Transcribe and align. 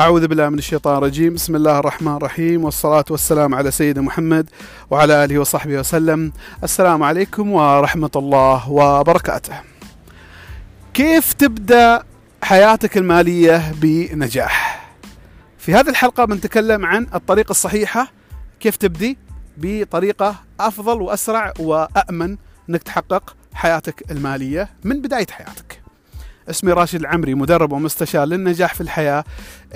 أعوذ 0.00 0.26
بالله 0.26 0.48
من 0.48 0.58
الشيطان 0.58 0.96
الرجيم. 0.98 1.34
بسم 1.34 1.56
الله 1.56 1.78
الرحمن 1.78 2.16
الرحيم. 2.16 2.64
والصلاة 2.64 3.04
والسلام 3.10 3.54
على 3.54 3.70
سيدنا 3.70 4.04
محمد 4.04 4.50
وعلى 4.90 5.24
آله 5.24 5.38
وصحبه 5.38 5.78
وسلم. 5.78 6.32
السلام 6.64 7.02
عليكم 7.02 7.52
ورحمة 7.52 8.10
الله 8.16 8.70
وبركاته. 8.70 9.60
كيف 10.94 11.32
تبدأ 11.32 12.02
حياتك 12.42 12.96
المالية 12.96 13.72
بنجاح؟ 13.72 14.86
في 15.58 15.74
هذه 15.74 15.88
الحلقة 15.88 16.24
بنتكلم 16.24 16.86
عن 16.86 17.06
الطريقة 17.14 17.50
الصحيحة 17.50 18.12
كيف 18.60 18.76
تبدي 18.76 19.18
بطريقة 19.56 20.34
أفضل 20.60 21.02
وأسرع 21.02 21.52
وأأمن 21.58 22.36
أنك 22.70 22.82
تحقق 22.82 23.36
حياتك 23.54 24.10
المالية 24.10 24.68
من 24.84 25.02
بداية 25.02 25.26
حياتك. 25.30 25.75
اسمي 26.50 26.72
راشد 26.72 27.00
العمري 27.00 27.34
مدرب 27.34 27.72
ومستشار 27.72 28.24
للنجاح 28.24 28.74
في 28.74 28.80
الحياة. 28.80 29.24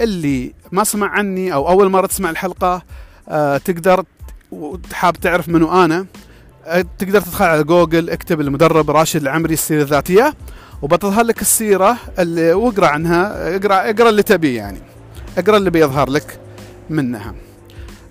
اللي 0.01 0.55
ما 0.73 0.85
سمع 0.85 1.09
عني 1.09 1.53
أو 1.53 1.69
أول 1.69 1.89
مرة 1.89 2.07
تسمع 2.07 2.31
الحلقة 2.31 2.83
آه 3.29 3.57
تقدر 3.57 4.05
حاب 4.93 5.17
تعرف 5.17 5.49
منو 5.49 5.85
أنا 5.85 6.07
آه 6.65 6.85
تقدر 6.99 7.21
تدخل 7.21 7.45
على 7.45 7.65
جوجل 7.65 8.11
اكتب 8.11 8.41
المدرب 8.41 8.91
راشد 8.91 9.23
العمري 9.23 9.55
السيرة 9.55 9.83
الذاتية 9.83 10.35
وبتظهر 10.83 11.25
لك 11.25 11.41
السيرة 11.41 11.97
اللي 12.19 12.53
واقرأ 12.53 12.87
عنها 12.87 13.57
اقرأ 13.57 13.91
اقرأ 13.91 14.09
اللي 14.09 14.23
تبيه 14.23 14.57
يعني. 14.57 14.79
اقرأ 15.39 15.57
اللي 15.57 15.71
بيظهر 15.71 16.11
لك 16.11 16.41
منها. 16.91 17.35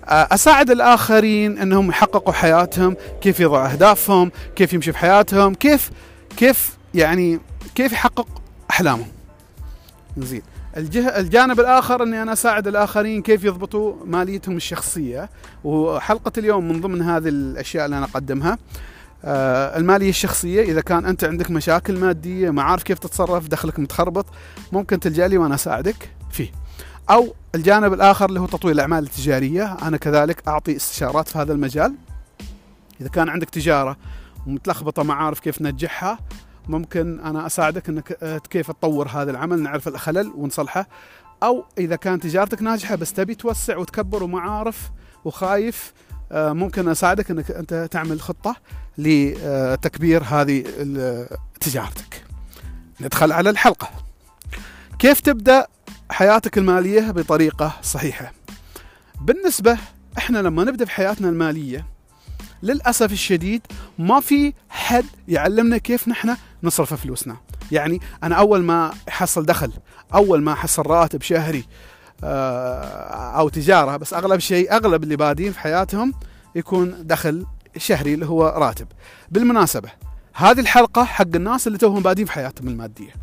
آه، 0.04 0.28
أساعد 0.32 0.70
الآخرين 0.70 1.58
إنهم 1.58 1.88
يحققوا 1.88 2.32
حياتهم 2.32 2.96
كيف 3.20 3.40
يضعوا 3.40 3.72
أهدافهم 3.72 4.32
كيف 4.56 4.72
يمشي 4.72 4.92
في 4.92 4.98
حياتهم 4.98 5.54
كيف 5.54 5.90
كيف 6.36 6.76
يعني 6.94 7.40
كيف 7.74 7.92
يحقق 7.92 8.39
أحلامهم. 8.80 9.08
زين. 10.18 10.42
الجه... 10.76 11.18
الجانب 11.18 11.60
الآخر 11.60 12.02
إني 12.02 12.22
أنا 12.22 12.32
أساعد 12.32 12.68
الآخرين 12.68 13.22
كيف 13.22 13.44
يضبطوا 13.44 13.94
ماليتهم 14.06 14.56
الشخصية 14.56 15.30
وحلقة 15.64 16.32
اليوم 16.38 16.68
من 16.68 16.80
ضمن 16.80 17.02
هذه 17.02 17.28
الأشياء 17.28 17.84
اللي 17.84 17.98
أنا 17.98 18.04
أقدمها. 18.04 18.58
آه 19.24 19.78
المالية 19.78 20.08
الشخصية 20.08 20.62
إذا 20.62 20.80
كان 20.80 21.06
أنت 21.06 21.24
عندك 21.24 21.50
مشاكل 21.50 21.98
مادية 21.98 22.50
ما 22.50 22.62
عارف 22.62 22.82
كيف 22.82 22.98
تتصرف 22.98 23.48
دخلك 23.48 23.78
متخربط 23.78 24.26
ممكن 24.72 25.00
تلجأ 25.00 25.28
لي 25.28 25.38
وأنا 25.38 25.54
أساعدك 25.54 26.10
فيه. 26.30 26.52
أو 27.10 27.34
الجانب 27.54 27.92
الآخر 27.92 28.28
اللي 28.28 28.40
هو 28.40 28.46
تطوير 28.46 28.74
الأعمال 28.74 29.04
التجارية 29.04 29.76
أنا 29.82 29.96
كذلك 29.96 30.42
أعطي 30.48 30.76
استشارات 30.76 31.28
في 31.28 31.38
هذا 31.38 31.52
المجال. 31.52 31.94
إذا 33.00 33.08
كان 33.08 33.28
عندك 33.28 33.50
تجارة 33.50 33.96
ومتلخبطه 34.46 35.02
ما 35.02 35.14
عارف 35.14 35.40
كيف 35.40 35.58
تنجحها 35.58 36.18
ممكن 36.70 37.20
أنا 37.20 37.46
أساعدك 37.46 37.88
إنك 37.88 38.18
آه، 38.22 38.38
كيف 38.38 38.70
تطور 38.70 39.08
هذا 39.08 39.30
العمل 39.30 39.62
نعرف 39.62 39.88
الخلل 39.88 40.32
ونصلحه 40.34 40.88
أو 41.42 41.64
إذا 41.78 41.96
كان 41.96 42.20
تجارتك 42.20 42.62
ناجحة 42.62 42.94
بس 42.94 43.12
تبي 43.12 43.34
توسع 43.34 43.76
وتكبر 43.76 44.22
وما 44.22 44.40
عارف 44.40 44.90
وخايف 45.24 45.92
آه، 46.32 46.52
ممكن 46.52 46.88
أساعدك 46.88 47.30
إنك 47.30 47.50
أنت 47.50 47.88
تعمل 47.90 48.20
خطة 48.20 48.56
لتكبير 48.98 50.22
هذه 50.22 50.64
تجارتك. 51.60 52.24
ندخل 53.00 53.32
على 53.32 53.50
الحلقة. 53.50 53.90
كيف 54.98 55.20
تبدأ 55.20 55.66
حياتك 56.10 56.58
المالية 56.58 57.10
بطريقة 57.10 57.76
صحيحة؟ 57.82 58.32
بالنسبة 59.20 59.78
إحنا 60.18 60.38
لما 60.38 60.64
نبدأ 60.64 60.84
في 60.84 60.90
حياتنا 60.90 61.28
المالية 61.28 61.86
للأسف 62.62 63.12
الشديد 63.12 63.62
ما 63.98 64.20
في 64.20 64.52
حد 64.68 65.04
يعلمنا 65.28 65.78
كيف 65.78 66.08
نحن 66.08 66.36
نصرف 66.62 66.94
فلوسنا. 66.94 67.36
يعني 67.72 68.00
أنا 68.22 68.34
أول 68.34 68.62
ما 68.62 68.92
احصل 69.08 69.46
دخل 69.46 69.72
أول 70.14 70.42
ما 70.42 70.52
احصل 70.52 70.82
راتب 70.86 71.22
شهري 71.22 71.64
آه، 72.24 73.38
أو 73.38 73.48
تجارة 73.48 73.96
بس 73.96 74.14
أغلب 74.14 74.40
شيء 74.40 74.72
أغلب 74.72 75.02
اللي 75.02 75.16
بادين 75.16 75.52
في 75.52 75.60
حياتهم 75.60 76.14
يكون 76.54 76.96
دخل 77.00 77.46
شهري 77.76 78.14
اللي 78.14 78.26
هو 78.26 78.54
راتب. 78.56 78.86
بالمناسبة 79.30 79.88
هذه 80.34 80.60
الحلقة 80.60 81.04
حق 81.04 81.26
الناس 81.34 81.66
اللي 81.66 81.78
توهم 81.78 82.02
بادين 82.02 82.26
في 82.26 82.32
حياتهم 82.32 82.68
المادية. 82.68 83.14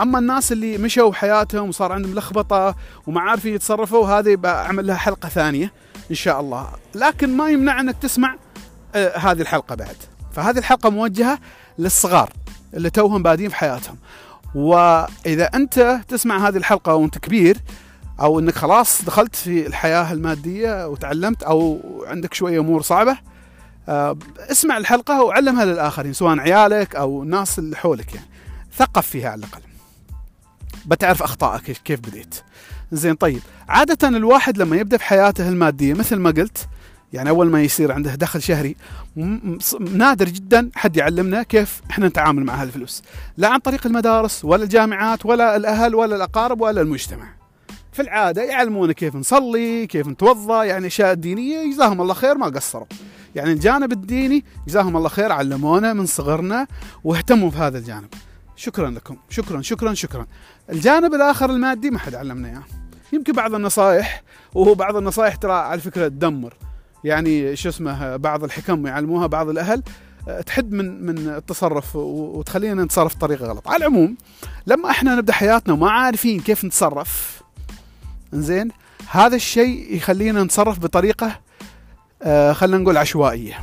أما 0.00 0.18
الناس 0.18 0.52
اللي 0.52 0.78
مشوا 0.78 1.12
حياتهم 1.12 1.68
وصار 1.68 1.92
عندهم 1.92 2.14
لخبطة 2.14 2.74
وما 3.06 3.20
عارفين 3.20 3.54
يتصرفوا 3.54 4.08
هذه 4.08 4.36
بعمل 4.36 4.86
لها 4.86 4.96
حلقة 4.96 5.28
ثانية 5.28 5.72
إن 6.10 6.16
شاء 6.16 6.40
الله. 6.40 6.68
لكن 6.94 7.36
ما 7.36 7.50
يمنع 7.50 7.80
إنك 7.80 7.96
تسمع 8.02 8.36
آه 8.94 9.16
هذه 9.18 9.40
الحلقة 9.40 9.74
بعد. 9.74 9.96
فهذه 10.32 10.58
الحلقة 10.58 10.90
موجهة 10.90 11.38
للصغار. 11.78 12.32
اللي 12.76 12.90
توهم 12.90 13.22
بادين 13.22 13.48
في 13.48 13.56
حياتهم. 13.56 13.96
وإذا 14.54 15.44
أنت 15.54 16.00
تسمع 16.08 16.48
هذه 16.48 16.56
الحلقة 16.56 16.94
وأنت 16.94 17.18
كبير 17.18 17.58
أو 18.20 18.38
إنك 18.38 18.54
خلاص 18.54 19.04
دخلت 19.04 19.36
في 19.36 19.66
الحياة 19.66 20.12
المادية 20.12 20.88
وتعلمت 20.88 21.42
أو 21.42 21.80
عندك 22.06 22.34
شوية 22.34 22.60
أمور 22.60 22.82
صعبة 22.82 23.18
آه، 23.88 24.16
اسمع 24.38 24.76
الحلقة 24.76 25.22
وعلمها 25.22 25.64
للآخرين 25.64 26.12
سواء 26.12 26.38
عيالك 26.38 26.96
أو 26.96 27.22
الناس 27.22 27.58
اللي 27.58 27.76
حولك 27.76 28.14
يعني. 28.14 28.26
ثقف 28.76 29.06
فيها 29.06 29.30
على 29.30 29.38
الأقل. 29.38 29.60
بتعرف 30.86 31.22
أخطائك 31.22 31.62
كيف 31.62 32.00
بديت. 32.00 32.34
زين 32.92 33.14
طيب. 33.14 33.40
عادة 33.68 34.08
الواحد 34.08 34.58
لما 34.58 34.76
يبدأ 34.76 34.96
في 34.96 35.04
حياته 35.04 35.48
المادية 35.48 35.94
مثل 35.94 36.16
ما 36.16 36.30
قلت 36.30 36.68
يعني 37.12 37.30
أول 37.30 37.50
ما 37.50 37.62
يصير 37.62 37.92
عنده 37.92 38.14
دخل 38.14 38.42
شهري 38.42 38.76
نادر 39.80 40.28
جدا 40.28 40.70
حد 40.74 40.96
يعلمنا 40.96 41.42
كيف 41.42 41.80
إحنا 41.90 42.08
نتعامل 42.08 42.44
مع 42.44 42.62
هالفلوس 42.62 43.02
لا 43.36 43.48
عن 43.48 43.58
طريق 43.58 43.86
المدارس 43.86 44.44
ولا 44.44 44.64
الجامعات 44.64 45.26
ولا 45.26 45.56
الأهل 45.56 45.94
ولا 45.94 46.16
الأقارب 46.16 46.60
ولا 46.60 46.80
المجتمع. 46.80 47.36
في 47.92 48.02
العادة 48.02 48.42
يعلمونا 48.42 48.92
كيف 48.92 49.16
نصلي 49.16 49.86
كيف 49.86 50.08
نتوضأ 50.08 50.64
يعني 50.64 50.86
أشياء 50.86 51.14
دينية 51.14 51.70
جزاهم 51.72 52.00
الله 52.00 52.14
خير 52.14 52.34
ما 52.34 52.46
قصروا. 52.46 52.86
يعني 53.34 53.52
الجانب 53.52 53.92
الديني 53.92 54.44
جزاهم 54.68 54.96
الله 54.96 55.08
خير 55.08 55.32
علمونا 55.32 55.92
من 55.92 56.06
صغرنا 56.06 56.66
واهتموا 57.04 57.50
بهذا 57.50 57.78
الجانب. 57.78 58.08
شكرا 58.56 58.90
لكم. 58.90 59.16
شكرا 59.30 59.62
شكرا 59.62 59.94
شكرا. 59.94 60.26
الجانب 60.70 61.14
الآخر 61.14 61.50
المادي 61.50 61.90
ما 61.90 61.98
حد 61.98 62.14
علمنا 62.14 62.48
إياه. 62.48 62.62
يمكن 63.12 63.32
بعض 63.32 63.54
النصائح 63.54 64.22
وهو 64.54 64.74
بعض 64.74 64.96
النصائح 64.96 65.34
ترى 65.34 65.52
على 65.52 65.80
فكرة 65.80 66.08
تدمر. 66.08 66.54
يعني 67.06 67.56
شو 67.56 67.68
اسمه 67.68 68.16
بعض 68.16 68.44
الحكم 68.44 68.86
يعلموها 68.86 69.26
بعض 69.26 69.48
الأهل 69.48 69.82
تحد 70.46 70.72
من 70.72 71.06
من 71.06 71.18
التصرف 71.18 71.96
وتخلينا 71.96 72.84
نتصرف 72.84 73.16
بطريقة 73.16 73.46
غلط. 73.46 73.68
على 73.68 73.76
العموم 73.76 74.16
لما 74.66 74.90
إحنا 74.90 75.14
نبدأ 75.14 75.32
حياتنا 75.32 75.74
وما 75.74 75.90
عارفين 75.90 76.40
كيف 76.40 76.64
نتصرف 76.64 77.42
زين 78.32 78.70
هذا 79.10 79.36
الشيء 79.36 79.96
يخلينا 79.96 80.42
نتصرف 80.42 80.78
بطريقة 80.78 81.40
آه 82.22 82.52
خلينا 82.52 82.78
نقول 82.78 82.96
عشوائية. 82.96 83.58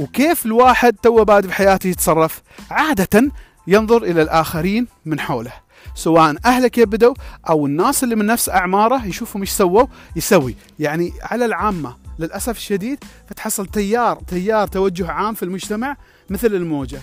وكيف 0.00 0.46
الواحد 0.46 0.96
تو 1.02 1.24
بادئ 1.24 1.48
بحياته 1.48 1.88
يتصرف؟ 1.88 2.42
عادة 2.70 3.30
ينظر 3.66 4.02
إلى 4.02 4.22
الآخرين 4.22 4.86
من 5.04 5.20
حوله. 5.20 5.52
سواء 5.94 6.36
اهله 6.44 6.68
كيف 6.68 6.88
بدوا 6.88 7.14
أو 7.48 7.66
الناس 7.66 8.04
اللي 8.04 8.14
من 8.14 8.26
نفس 8.26 8.48
أعماره 8.48 9.06
يشوفهم 9.06 9.42
إيش 9.42 9.50
سووا 9.50 9.86
يسوي. 10.16 10.56
يعني 10.78 11.12
على 11.22 11.44
العامة 11.44 12.01
للأسف 12.18 12.56
الشديد 12.56 13.04
فتحصل 13.28 13.66
تيار 13.66 14.16
تيار 14.16 14.66
توجه 14.66 15.10
عام 15.10 15.34
في 15.34 15.42
المجتمع 15.42 15.96
مثل 16.30 16.54
الموجة. 16.54 17.00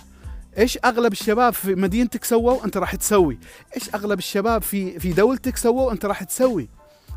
إيش 0.57 0.79
أغلب 0.85 1.11
الشباب 1.11 1.53
في 1.53 1.75
مدينتك 1.75 2.23
سووا 2.23 2.65
أنت 2.65 2.77
راح 2.77 2.95
تسوي؟ 2.95 3.37
إيش 3.75 3.95
أغلب 3.95 4.19
الشباب 4.19 4.61
في 4.61 4.99
في 4.99 5.13
دولتك 5.13 5.57
سووا 5.57 5.91
أنت 5.91 6.05
راح 6.05 6.23
تسوي؟ 6.23 6.69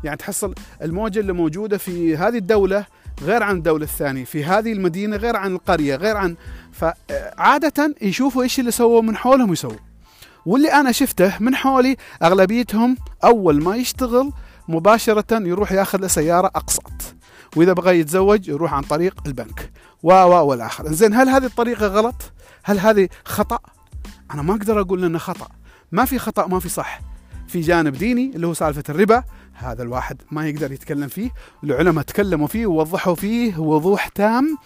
يعني 0.03 0.17
تحصل 0.17 0.55
الموجة 0.81 1.19
اللي 1.19 1.33
موجودة 1.33 1.77
في 1.77 2.17
هذه 2.17 2.37
الدولة 2.37 2.85
غير 3.21 3.43
عن 3.43 3.55
الدولة 3.55 3.83
الثانية 3.83 4.25
في 4.25 4.45
هذه 4.45 4.73
المدينة 4.73 5.15
غير 5.15 5.35
عن 5.35 5.51
القرية 5.51 5.95
غير 5.95 6.17
عن 6.17 6.35
فعاده 6.71 7.95
يشوفوا 8.01 8.43
إيش 8.43 8.59
اللي 8.59 8.71
سووا 8.71 9.01
من 9.01 9.17
حولهم 9.17 9.53
يسووا. 9.53 9.77
واللي 10.45 10.73
أنا 10.73 10.91
شفته 10.91 11.33
من 11.39 11.55
حولي 11.55 11.97
أغلبيتهم 12.23 12.97
أول 13.23 13.63
ما 13.63 13.75
يشتغل 13.75 14.31
مباشرة 14.67 15.47
يروح 15.47 15.71
ياخذ 15.71 15.99
له 15.99 16.07
سيارة 16.07 16.47
أقساط. 16.47 17.15
وإذا 17.55 17.73
بغى 17.73 17.99
يتزوج 17.99 18.47
يروح 18.47 18.73
عن 18.73 18.83
طريق 18.83 19.15
البنك. 19.25 19.71
و 20.03 20.13
و 20.13 20.45
والآخر. 20.45 20.93
زين 20.93 21.13
هل 21.13 21.29
هذه 21.29 21.45
الطريقة 21.45 21.87
غلط؟ 21.87 22.31
هل 22.63 22.79
هذه 22.79 23.09
خطأ؟ 23.25 23.59
أنا 24.33 24.41
ما 24.41 24.53
أقدر 24.53 24.81
أقول 24.81 25.05
إنه 25.05 25.17
خطأ. 25.17 25.47
ما 25.91 26.05
في 26.05 26.19
خطأ 26.19 26.47
ما 26.47 26.59
في 26.59 26.69
صح. 26.69 27.01
في 27.47 27.61
جانب 27.61 27.93
ديني 27.93 28.31
اللي 28.35 28.47
هو 28.47 28.53
سالفة 28.53 28.83
الربا 28.89 29.23
هذا 29.53 29.83
الواحد 29.83 30.21
ما 30.31 30.47
يقدر 30.47 30.71
يتكلم 30.71 31.07
فيه. 31.07 31.31
العلماء 31.63 32.03
تكلموا 32.03 32.47
فيه 32.47 32.65
ووضحوا 32.65 33.15
فيه 33.15 33.57
وضوح 33.57 34.07
تام 34.07 34.57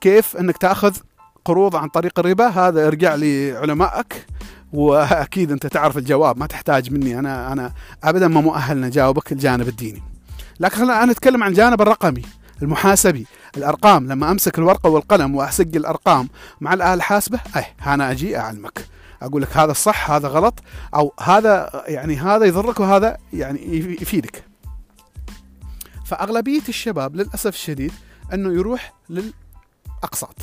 كيف 0.00 0.36
إنك 0.36 0.56
تأخذ 0.56 0.96
قروض 1.44 1.76
عن 1.76 1.88
طريق 1.88 2.18
الربا. 2.18 2.48
هذا 2.48 2.86
ارجع 2.86 3.14
لعلمائك 3.14 4.26
وأكيد 4.72 5.52
أنت 5.52 5.66
تعرف 5.66 5.98
الجواب 5.98 6.38
ما 6.38 6.46
تحتاج 6.46 6.92
مني. 6.92 7.18
أنا 7.18 7.52
أنا 7.52 7.72
ابدا 8.04 8.28
ما 8.28 8.40
مؤهل 8.40 8.80
نجاوبك 8.80 9.32
الجانب 9.32 9.68
الديني. 9.68 10.13
لكن 10.60 10.76
خلينا 10.76 11.04
نتكلم 11.04 11.42
عن 11.42 11.50
الجانب 11.50 11.82
الرقمي 11.82 12.22
المحاسبي 12.62 13.26
الأرقام 13.56 14.06
لما 14.06 14.30
أمسك 14.30 14.58
الورقة 14.58 14.90
والقلم 14.90 15.34
واسجل 15.34 15.80
الأرقام 15.80 16.28
مع 16.60 16.74
الآلة 16.74 16.94
الحاسبه 16.94 17.40
اي 17.56 17.64
أنا 17.86 18.10
أجي 18.10 18.38
أعلمك 18.38 18.86
أقول 19.22 19.42
لك 19.42 19.56
هذا 19.56 19.72
صح 19.72 20.10
هذا 20.10 20.28
غلط 20.28 20.54
أو 20.94 21.12
هذا 21.20 21.84
يعني 21.86 22.16
هذا 22.16 22.44
يضرك 22.44 22.80
وهذا 22.80 23.16
يعني 23.32 23.78
يفيدك 24.02 24.44
فأغلبية 26.04 26.62
الشباب 26.68 27.16
للأسف 27.16 27.54
الشديد 27.54 27.92
إنه 28.32 28.52
يروح 28.52 28.92
للأقساط 29.10 30.36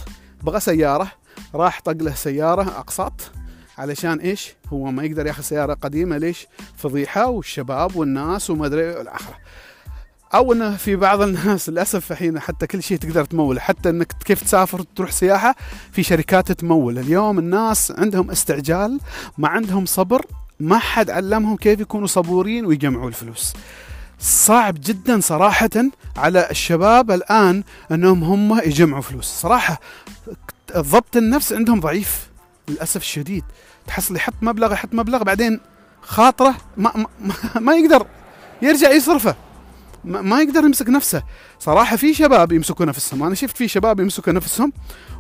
بغى 0.43 0.59
سيارة 0.59 1.11
راح 1.55 1.81
طق 1.81 1.91
له 2.03 2.13
سيارة 2.13 2.61
أقساط 2.61 3.31
علشان 3.77 4.19
إيش؟ 4.19 4.53
هو 4.73 4.91
ما 4.91 5.03
يقدر 5.03 5.27
ياخذ 5.27 5.43
سيارة 5.43 5.73
قديمة 5.73 6.17
ليش؟ 6.17 6.47
فضيحة 6.77 7.27
والشباب 7.27 7.95
والناس 7.95 8.49
وما 8.49 8.65
أدري 8.65 9.01
الاخره. 9.01 9.35
أو 10.35 10.53
إنه 10.53 10.77
في 10.77 10.95
بعض 10.95 11.21
الناس 11.21 11.69
للأسف 11.69 12.11
الحين 12.11 12.39
حتى 12.39 12.67
كل 12.67 12.83
شيء 12.83 12.97
تقدر 12.97 13.25
تموله. 13.25 13.59
حتى 13.59 13.89
إنك 13.89 14.13
كيف 14.25 14.43
تسافر 14.43 14.81
تروح 14.95 15.11
سياحة 15.11 15.55
في 15.91 16.03
شركات 16.03 16.51
تمول 16.51 16.99
اليوم 16.99 17.39
الناس 17.39 17.93
عندهم 17.97 18.31
استعجال 18.31 18.99
ما 19.37 19.47
عندهم 19.47 19.85
صبر 19.85 20.25
ما 20.59 20.79
حد 20.79 21.09
علمهم 21.09 21.55
كيف 21.55 21.79
يكونوا 21.79 22.07
صبورين 22.07 22.65
ويجمعوا 22.65 23.07
الفلوس. 23.07 23.53
صعب 24.19 24.77
جدا 24.83 25.19
صراحة 25.19 25.69
على 26.17 26.51
الشباب 26.51 27.11
الآن 27.11 27.63
أنهم 27.91 28.23
هم 28.23 28.59
يجمعوا 28.59 29.01
فلوس. 29.01 29.25
صراحة 29.25 29.79
ضبط 30.77 31.17
النفس 31.17 31.53
عندهم 31.53 31.79
ضعيف 31.79 32.29
للأسف 32.67 33.01
الشديد. 33.01 33.43
تحصل 33.87 34.15
يحط 34.15 34.33
مبلغ 34.41 34.73
يحط 34.73 34.93
مبلغ 34.93 35.23
بعدين 35.23 35.59
خاطرة 36.01 36.55
ما, 36.77 37.05
ما, 37.19 37.33
ما 37.59 37.73
يقدر 37.73 38.07
يرجع 38.61 38.91
يصرفه. 38.91 39.35
ما 40.03 40.41
يقدر 40.41 40.63
يمسك 40.63 40.89
نفسه. 40.89 41.23
صراحة 41.59 41.95
في 41.95 42.13
شباب 42.13 42.51
يمسكوا 42.51 42.85
نفسهم 42.85 43.23
أنا 43.23 43.35
شفت 43.35 43.57
في 43.57 43.67
شباب 43.67 43.99
يمسكوا 43.99 44.33
نفسهم 44.33 44.73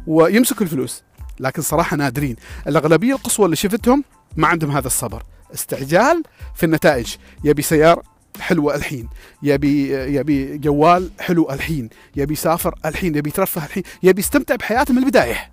ويمسكوا 0.07 0.61
الفلوس. 0.61 1.03
لكن 1.39 1.61
صراحة 1.61 1.97
نادرين 1.97 2.35
الأغلبية 2.67 3.13
القصوى 3.13 3.45
اللي 3.45 3.55
شفتهم 3.55 4.03
ما 4.37 4.47
عندهم 4.47 4.71
هذا 4.71 4.87
الصبر. 4.87 5.23
استعجال 5.53 6.23
في 6.55 6.65
النتائج. 6.65 7.15
يبي 7.43 7.61
سيارة 7.61 8.03
حلوة 8.39 8.75
الحين. 8.75 9.09
يبي 9.43 9.93
يبي 9.93 10.57
جوال 10.57 11.11
حلو 11.19 11.49
الحين. 11.51 11.89
يبي 12.15 12.33
يسافر 12.33 12.75
الحين. 12.85 13.15
يبي 13.15 13.29
يترفه 13.29 13.65
الحين. 13.65 13.83
يبي 14.03 14.19
يستمتع 14.19 14.55
بحياته 14.55 14.93
من 14.93 15.03
البداية. 15.03 15.51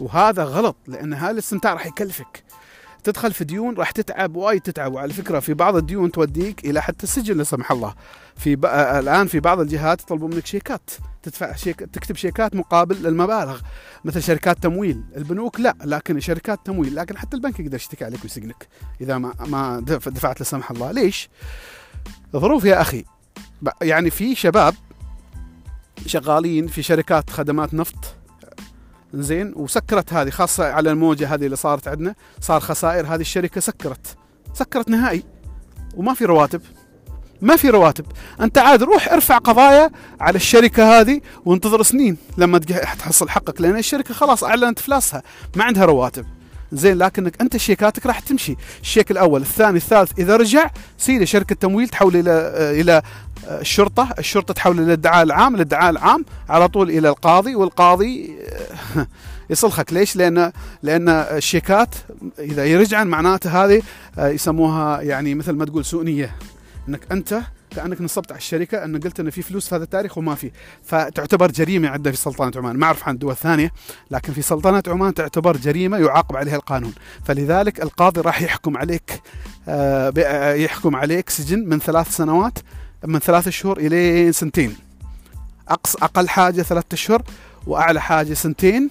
وهذا 0.00 0.44
غلط 0.44 0.76
لأن 0.86 1.14
هذا 1.14 1.30
الاستمتاع 1.30 1.72
راح 1.72 1.86
يكلفك. 1.86 2.44
تدخل 3.04 3.32
في 3.32 3.44
ديون 3.44 3.74
راح 3.74 3.90
تتعب 3.90 4.36
وايد 4.36 4.60
تتعب. 4.60 4.92
وعلى 4.92 5.12
فكرة 5.12 5.40
في 5.40 5.54
بعض 5.54 5.76
الديون 5.76 6.12
توديك 6.12 6.64
إلى 6.64 6.82
حتى 6.82 7.02
السجن 7.04 7.36
لا 7.36 7.44
سمح 7.44 7.72
الله. 7.72 7.94
في 8.36 8.56
ب... 8.56 8.66
الآن 8.66 9.26
في 9.26 9.40
بعض 9.40 9.60
الجهات 9.60 10.02
يطلبوا 10.02 10.28
منك 10.28 10.46
شيكات. 10.46 10.90
تدفع 11.22 11.56
شيك 11.56 11.78
تكتب 11.80 12.16
شيكات 12.16 12.56
مقابل 12.56 13.06
المبالغ 13.06 13.60
مثل 14.04 14.22
شركات 14.22 14.62
تمويل. 14.62 15.02
البنوك 15.16 15.60
لا 15.60 15.76
لكن 15.84 16.20
شركات 16.20 16.58
تمويل. 16.64 16.96
لكن 16.96 17.18
حتى 17.18 17.36
البنك 17.36 17.60
يقدر 17.60 17.76
يشتكي 17.76 18.04
عليك 18.04 18.22
ويسجنك 18.22 18.68
إذا 19.00 19.18
ما 19.18 19.34
ما 19.40 19.80
دفعت 19.80 20.40
لا 20.40 20.44
سمح 20.44 20.70
الله. 20.70 20.92
ليش؟ 20.92 21.28
ظروف 22.32 22.64
يا 22.64 22.80
أخي. 22.80 23.04
يعني 23.82 24.10
في 24.10 24.34
شباب 24.34 24.74
شغالين 26.06 26.66
في 26.66 26.82
شركات 26.82 27.30
خدمات 27.30 27.74
نفط. 27.74 28.14
زين 29.14 29.52
وسكرت 29.56 30.12
هذه 30.12 30.30
خاصة 30.30 30.72
على 30.72 30.90
الموجة 30.90 31.34
هذه 31.34 31.44
اللي 31.44 31.56
صارت 31.56 31.88
عندنا 31.88 32.14
صار 32.40 32.60
خسائر 32.60 33.06
هذه 33.06 33.20
الشركة 33.20 33.60
سكرت. 33.60 34.16
سكرت 34.54 34.88
نهائي. 34.88 35.24
وما 35.94 36.14
في 36.14 36.24
رواتب. 36.24 36.60
ما 37.40 37.56
في 37.56 37.70
رواتب. 37.70 38.04
أنت 38.40 38.58
عاد 38.58 38.82
روح 38.82 39.12
ارفع 39.12 39.38
قضايا 39.38 39.90
على 40.20 40.36
الشركة 40.36 41.00
هذه 41.00 41.20
وانتظر 41.44 41.82
سنين 41.82 42.16
لما 42.38 42.58
تحصل 42.58 43.28
حقك 43.28 43.60
لأن 43.60 43.76
الشركة 43.76 44.14
خلاص 44.14 44.44
أعلنت 44.44 44.78
افلاسها 44.78 45.22
ما 45.56 45.64
عندها 45.64 45.84
رواتب. 45.84 46.26
زين 46.72 46.98
لكنك 46.98 47.40
أنت 47.40 47.56
شيكاتك 47.56 48.06
راح 48.06 48.18
تمشي. 48.18 48.56
الشيك 48.80 49.10
الأول 49.10 49.40
الثاني 49.40 49.76
الثالث 49.76 50.18
إذا 50.18 50.36
رجع 50.36 50.70
سيده 50.98 51.24
شركة 51.24 51.54
تمويل 51.54 51.88
تحول 51.88 52.16
إلى 52.16 52.30
إلى 52.80 53.02
الشرطة 53.44 54.08
الشرطة 54.18 54.54
تحول 54.54 54.80
الادعاء 54.80 55.22
العام 55.22 55.54
الادعاء 55.54 55.90
العام 55.90 56.24
على 56.48 56.68
طول 56.68 56.90
إلى 56.90 57.08
القاضي 57.08 57.54
والقاضي 57.54 58.38
يصلخك. 59.50 59.92
ليش؟ 59.92 60.16
لأن 60.16 60.52
لأن 60.82 61.08
الشيكات 61.08 61.94
إذا 62.38 62.64
يرجعن 62.64 63.06
معناته 63.06 63.64
هذه 63.64 63.82
يسموها 64.18 65.00
يعني 65.00 65.34
مثل 65.34 65.52
ما 65.52 65.64
تقول 65.64 65.84
سوء 65.84 66.28
إنك 66.88 67.12
أنت 67.12 67.42
كأنك 67.76 68.00
نصبت 68.00 68.32
على 68.32 68.38
الشركة 68.38 68.84
ان 68.84 69.00
قلت 69.00 69.20
إن 69.20 69.30
في 69.30 69.42
فلوس 69.42 69.68
في 69.68 69.74
هذا 69.74 69.84
التاريخ 69.84 70.18
وما 70.18 70.34
في. 70.34 70.50
فتعتبر 70.82 71.50
جريمة 71.50 71.88
عندنا 71.88 72.14
في 72.14 72.18
سلطنة 72.18 72.52
عمان. 72.56 72.76
ما 72.76 72.86
أعرف 72.86 73.08
عن 73.08 73.18
دول 73.18 73.36
ثانية 73.36 73.72
لكن 74.10 74.32
في 74.32 74.42
سلطنة 74.42 74.82
عمان 74.86 75.14
تعتبر 75.14 75.56
جريمة 75.56 75.98
يعاقب 75.98 76.36
عليها 76.36 76.56
القانون. 76.56 76.92
فلذلك 77.24 77.82
القاضي 77.82 78.20
راح 78.20 78.42
يحكم 78.42 78.76
عليك 78.76 79.20
آه، 79.68 80.52
يحكم 80.52 80.96
عليك 80.96 81.30
سجن 81.30 81.68
من 81.68 81.78
ثلاث 81.78 82.16
سنوات 82.16 82.58
من 83.04 83.18
ثلاث 83.18 83.48
شهور 83.48 83.78
إلى 83.78 84.32
سنتين. 84.32 84.76
أقص 85.68 85.96
أقل 85.96 86.28
حاجة 86.28 86.62
ثلاثة 86.62 86.86
اشهر 86.92 87.22
وأعلى 87.66 88.00
حاجة 88.00 88.34
سنتين. 88.34 88.90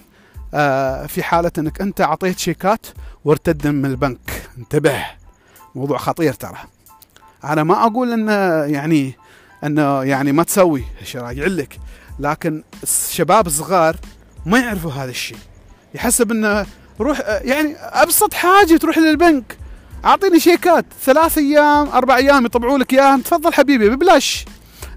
آه، 0.54 1.06
في 1.06 1.22
حالة 1.22 1.50
إنك 1.58 1.80
أنت 1.80 2.00
أعطيت 2.00 2.38
شيكات 2.38 2.86
وارتد 3.24 3.66
من 3.66 3.84
البنك. 3.84 4.48
انتبه 4.58 5.04
موضوع 5.74 5.98
خطير 5.98 6.32
ترى. 6.32 6.58
أنا 7.44 7.62
ما 7.62 7.86
أقول 7.86 8.12
انه 8.12 8.32
يعني 8.64 9.14
انه 9.64 10.02
يعني 10.02 10.32
ما 10.32 10.42
تسوي 10.42 10.84
راجع 11.14 11.46
لك. 11.46 11.78
لكن 12.18 12.62
الشباب 12.82 13.46
الصغار 13.46 13.96
ما 14.46 14.58
يعرفوا 14.58 14.92
هذا 14.92 15.10
الشيء. 15.10 15.38
يحسب 15.94 16.30
إنه 16.30 16.66
روح 17.00 17.20
يعني 17.26 17.76
أبسط 17.76 18.34
حاجة 18.34 18.76
تروح 18.76 18.98
للبنك. 18.98 19.56
أعطيني 20.04 20.40
شيكات. 20.40 20.84
ثلاث 21.04 21.38
أيام 21.38 21.88
أربع 21.88 22.16
أيام 22.16 22.44
يطبعوا 22.46 22.78
لك 22.78 22.92
إياها. 22.92 23.16
تفضل 23.24 23.52
حبيبي 23.52 23.90
ببلاش. 23.90 24.44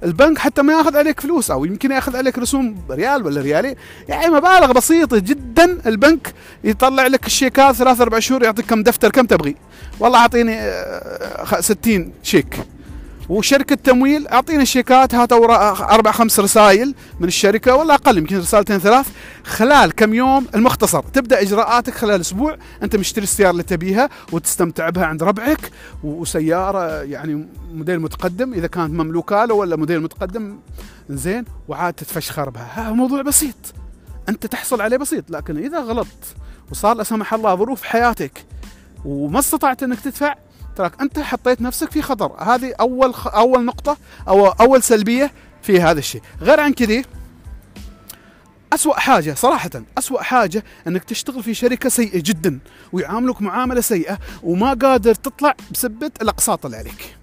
البنك 0.04 0.38
حتى 0.38 0.62
ما 0.62 0.74
ياخذ 0.74 0.98
عليك 0.98 1.20
فلوس 1.20 1.52
أو 1.52 1.66
يمكن 1.66 1.92
ياخذ 1.92 2.16
عليك 2.18 2.38
رسوم 2.38 2.78
ريال 2.90 3.26
ولا 3.26 3.42
ريالين 3.42 3.76
يعني 4.10 4.34
مبالغ 4.34 4.72
بسيطة 4.72 5.18
جدا. 5.18 5.78
البنك 5.86 6.34
يطلع 6.64 7.08
لك 7.08 7.26
الشيكات 7.26 7.76
ثلاث 7.76 8.02
أربع 8.02 8.20
شهور 8.20 8.44
يعطيك 8.44 8.66
كم 8.66 8.84
دفتر 8.84 9.12
كم 9.12 9.26
تبغي. 9.26 9.56
والله 10.00 10.20
أعطيني 10.20 10.72
60 11.60 12.02
آه، 12.02 12.10
شيك. 12.24 12.60
وشركة 13.30 13.76
تمويل 13.76 14.28
اعطينا 14.28 14.62
الشيكات 14.62 15.16
هات 15.16 15.34
أربع 15.34 16.12
خمس 16.12 16.40
رسائل 16.40 16.96
من 17.20 17.28
الشركة 17.28 17.76
ولا 17.76 17.94
أقل 17.94 18.18
يمكن 18.18 18.38
رسالتين 18.38 18.80
ثلاث. 18.80 19.08
خلال 19.44 19.92
كم 19.92 20.14
يوم 20.14 20.48
المختصر 20.56 21.04
تبدأ 21.04 21.42
إجراءاتك 21.42 21.94
خلال 21.94 22.22
أسبوع 22.22 22.58
أنت 22.84 22.96
مشتري 22.96 23.24
السيارة 23.24 23.52
اللي 23.52 23.64
تبيها 23.64 24.10
وتستمتع 24.32 24.90
بها 24.90 25.06
عند 25.06 25.24
ربعك 25.24 25.72
وسيارة 26.04 27.02
يعني 27.02 27.48
موديل 27.74 28.00
متقدم 28.00 28.54
إذا 28.54 28.68
كانت 28.68 28.94
مملوكة 28.94 29.46
له 29.46 29.54
ولا 29.54 29.76
موديل 29.76 30.00
متقدم 30.02 30.58
زين 31.10 31.46
وعاد 31.68 31.94
تتفشخر 31.94 32.50
بها. 32.50 32.92
موضوع 32.92 33.22
بسيط. 33.22 33.56
أنت 34.30 34.46
تحصل 34.46 34.82
عليه 34.82 34.98
بسيط 34.98 35.30
لكن 35.30 35.58
إذا 35.58 35.80
غلطت 35.80 36.36
وصار 36.72 36.96
لا 36.96 37.04
سمح 37.04 37.34
الله 37.34 37.56
ظروف 37.56 37.84
حياتك 37.84 38.46
وما 39.06 39.40
استطعت 39.40 39.84
إنك 39.84 40.00
تدفع 40.00 40.36
تراك. 40.76 41.02
أنت 41.02 41.20
حطيت 41.20 41.62
نفسك 41.62 41.92
في 41.92 42.02
خطر. 42.02 42.44
هذه 42.44 42.74
أول 42.80 43.14
خ... 43.14 43.28
أول 43.28 43.66
نقطة 43.66 43.98
أو 44.28 44.48
أول 44.48 44.84
سلبية 44.84 45.32
في 45.62 45.82
هذا 45.82 46.00
الشيء. 46.00 46.22
غير 46.42 46.60
عن 46.60 46.74
كذي 46.74 47.06
أسوأ 48.74 49.00
حاجة 49.00 49.34
صراحة 49.34 49.70
أسوأ 49.98 50.22
حاجة 50.22 50.64
أنك 50.88 51.04
تشتغل 51.04 51.44
في 51.44 51.54
شركة 51.54 51.90
سيئة 51.90 52.22
جدا 52.26 52.60
ويعاملك 52.94 53.42
معاملة 53.42 53.82
سيئة 53.82 54.20
وما 54.44 54.74
قادر 54.74 55.16
تطلع 55.16 55.56
بسبة 55.72 56.12
الأقساط 56.22 56.66
اللي 56.66 56.78
عليك. 56.78 57.18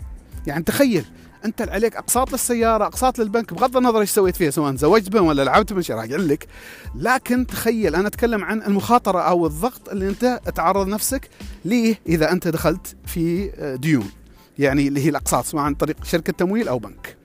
يعني 0.46 0.64
تخيل 0.64 1.04
انت 1.44 1.62
عليك 1.62 1.96
اقساط 1.96 2.32
للسيارة 2.32 2.86
اقساط 2.86 3.18
للبنك 3.18 3.54
بغض 3.54 3.76
النظر 3.76 4.00
إيش 4.00 4.10
سويت 4.10 4.36
فيها 4.36 4.50
سواء 4.50 4.76
زوجت 4.76 5.08
بهم 5.08 5.26
ولا 5.26 5.42
لعبت 5.42 5.72
بهم 5.72 5.84
راجع 5.90 6.16
لك. 6.16 6.46
لكن 6.94 7.46
تخيل 7.46 7.94
أنا 7.94 8.08
اتكلم 8.08 8.44
عن 8.44 8.62
المخاطرة 8.62 9.20
أو 9.20 9.46
الضغط 9.46 9.88
اللي 9.88 10.08
انت 10.08 10.40
تعرض 10.54 10.88
نفسك 10.88 11.30
ليه 11.64 12.00
اذا 12.06 12.32
انت 12.32 12.48
دخلت 12.48 12.96
في 13.06 13.50
ديون. 13.80 14.10
يعني 14.58 14.88
اللي 14.88 15.04
هي 15.04 15.08
الاقساط 15.08 15.44
سواء 15.44 15.62
عن 15.62 15.74
طريق 15.74 16.04
شركة 16.04 16.32
تمويل 16.32 16.68
أو 16.68 16.78
بنك. 16.78 17.16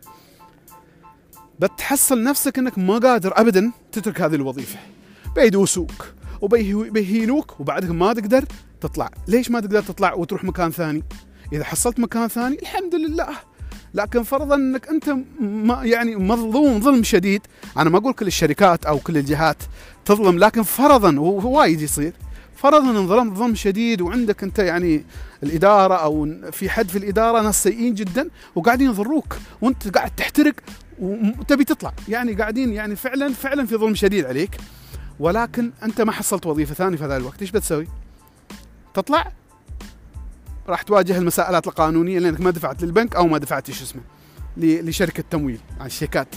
بتحصل 1.60 2.24
نفسك 2.24 2.58
انك 2.58 2.78
ما 2.78 2.98
قادر 2.98 3.34
ابدا 3.36 3.72
تترك 3.92 4.22
هذه 4.22 4.36
الوظيفة. 4.36 4.80
بيدوسوك 5.36 6.06
وبيهينوك 6.42 7.60
وبعدك 7.60 7.90
ما 7.90 8.14
تقدر 8.14 8.46
تطلع. 8.82 9.12
ليش 9.28 9.52
ما 9.52 9.60
تقدر 9.60 9.82
تطلع 9.82 10.14
وتروح 10.14 10.44
مكان 10.44 10.72
ثاني؟ 10.72 11.04
إذا 11.54 11.64
حصلت 11.64 12.00
مكان 12.00 12.28
ثاني 12.28 12.60
الحمد 12.62 12.96
لله. 12.96 13.28
لكن 13.94 14.24
فرضا 14.24 14.56
إنك 14.56 14.88
أنت 14.88 15.16
ما 15.40 15.84
يعني 15.84 16.16
مظلوم 16.16 16.82
ظلم 16.82 17.04
شديد. 17.04 17.42
أنا 17.78 17.90
ما 17.90 17.98
أقول 17.98 18.14
كل 18.14 18.28
الشركات 18.28 18.86
أو 18.86 19.00
كل 19.00 19.18
الجهات 19.18 19.58
تظلم 20.06 20.40
لكن 20.40 20.64
فرضا 20.64 21.20
ووايد 21.20 21.82
يصير. 21.82 22.14
فرضا 22.56 22.92
إن 22.92 23.08
ظلمت 23.08 23.38
ظلم 23.38 23.56
شديد 23.56 24.02
وعندك 24.02 24.44
أنت 24.44 24.60
يعني 24.60 25.06
الإدارة 25.44 25.96
أو 25.96 26.34
في 26.52 26.70
حد 26.70 26.90
في 26.90 26.98
الإدارة 26.98 27.42
ناس 27.42 27.64
سيئين 27.64 27.94
جدا 27.94 28.30
وقاعدين 28.56 28.90
يضروك 28.90 29.38
وأنت 29.62 29.98
قاعد 29.98 30.12
تحترق 30.16 30.54
وتبي 31.00 31.64
تطلع. 31.64 31.94
يعني 32.08 32.34
قاعدين 32.34 32.74
يعني 32.74 32.96
فعلا 32.96 33.34
فعلا 33.34 33.66
في 33.66 33.76
ظلم 33.76 33.96
شديد 33.96 34.26
عليك. 34.26 34.58
ولكن 35.20 35.72
أنت 35.84 36.02
ما 36.02 36.12
حصلت 36.12 36.46
وظيفة 36.46 36.74
ثانية 36.74 36.98
في 36.98 37.04
هذا 37.04 37.18
الوقت. 37.18 37.42
إيش 37.42 37.52
بتسوي؟ 37.52 37.88
تطلع؟ 38.94 39.32
راح 40.70 40.82
تواجه 40.82 41.18
المساءلات 41.18 41.68
القانونية 41.68 42.20
لأنك 42.20 42.42
ما 42.42 42.52
دفعت 42.52 42.84
للبنك 42.84 43.16
أو 43.16 43.28
ما 43.28 43.38
دفعت 43.38 43.72
شو 43.72 43.84
اسمه 43.84 44.02
لشركة 44.58 45.24
تمويل 45.30 45.60
عن 45.80 45.86
الشيكات. 45.86 46.28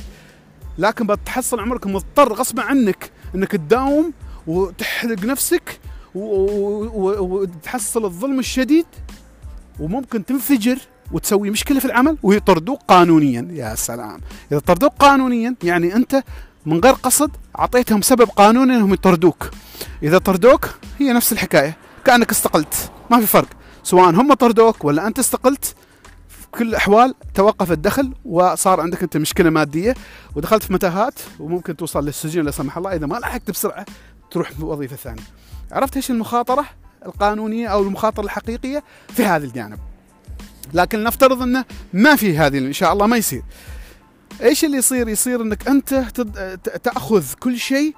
لكن 0.79 1.07
بتحصل 1.07 1.61
عمرك 1.61 1.87
مضطر 1.87 2.33
غصبا 2.33 2.63
عنك 2.63 3.11
إنك 3.35 3.53
تداوم 3.53 4.13
وتحرق 4.47 5.25
نفسك 5.25 5.81
وتحصل 6.15 8.05
الظلم 8.05 8.39
الشديد 8.39 8.87
وممكن 9.81 10.25
تنفجر 10.25 10.79
وتسوي 11.13 11.51
مشكلة 11.51 11.79
في 11.79 11.85
العمل 11.85 12.19
ويطردوك 12.23 12.81
قانونيا. 12.89 13.49
يا 13.53 13.75
سلام. 13.75 14.21
إذا 14.53 14.61
طردوك 14.61 14.93
قانونيا 14.99 15.55
يعني 15.63 15.97
أنت 15.97 16.23
من 16.67 16.81
غير 16.81 16.93
قصد 16.93 17.31
أعطيتهم 17.59 18.03
سبب 18.03 18.29
قانوني 18.29 18.77
إنهم 18.77 18.93
يطردوك. 18.95 19.51
إذا 20.03 20.19
طردوك 20.19 20.69
هي 20.99 21.13
نفس 21.13 21.33
الحكاية 21.33 21.77
كأنك 22.05 22.31
استقلت. 22.31 22.91
ما 23.11 23.21
في 23.21 23.27
فرق. 23.27 23.49
سواء 23.83 24.11
هم 24.11 24.35
طردوك 24.35 24.85
ولا 24.85 25.07
أنت 25.07 25.19
استقلت 25.19 25.75
في 26.29 26.47
كل 26.51 26.69
الاحوال 26.69 27.15
توقف 27.35 27.73
الدخل 27.73 28.13
وصار 28.25 28.81
عندك 28.81 29.03
أنت 29.03 29.17
مشكلة 29.17 29.51
مادية 29.51 29.95
ودخلت 30.35 30.63
في 30.63 30.73
متاهات 30.73 31.15
وممكن 31.41 31.77
توصل 31.77 32.05
للسجن 32.05 32.45
لا 32.45 32.51
سمح 32.51 32.77
الله 32.77 32.95
إذا 32.95 33.07
ما 33.07 33.17
لحقت 33.17 33.51
بسرعة 33.51 33.87
تروح 34.31 34.53
بوظيفة 34.53 34.97
ثانية. 34.97 35.23
عرفت 35.73 35.97
إيش 35.97 36.11
المخاطرة 36.11 36.65
القانونية 37.07 37.69
أو 37.69 37.83
المخاطرة 37.83 38.25
الحقيقية 38.25 38.83
في 39.09 39.25
هذا 39.25 39.45
الجانب. 39.45 39.79
لكن 40.75 41.05
نفترض 41.05 41.43
إنه 41.43 41.65
ما 41.93 42.17
في 42.17 42.39
هذه 42.39 42.59
إن 42.59 42.73
شاء 42.73 42.93
الله 42.93 43.07
ما 43.07 43.17
يصير. 43.17 43.43
إيش 44.43 44.65
اللي 44.65 44.77
يصير؟ 44.77 45.09
يصير 45.09 45.43
إنك 45.43 45.69
أنت 45.69 45.95
تأخذ 46.83 47.25
كل 47.41 47.59
شيء 47.59 47.95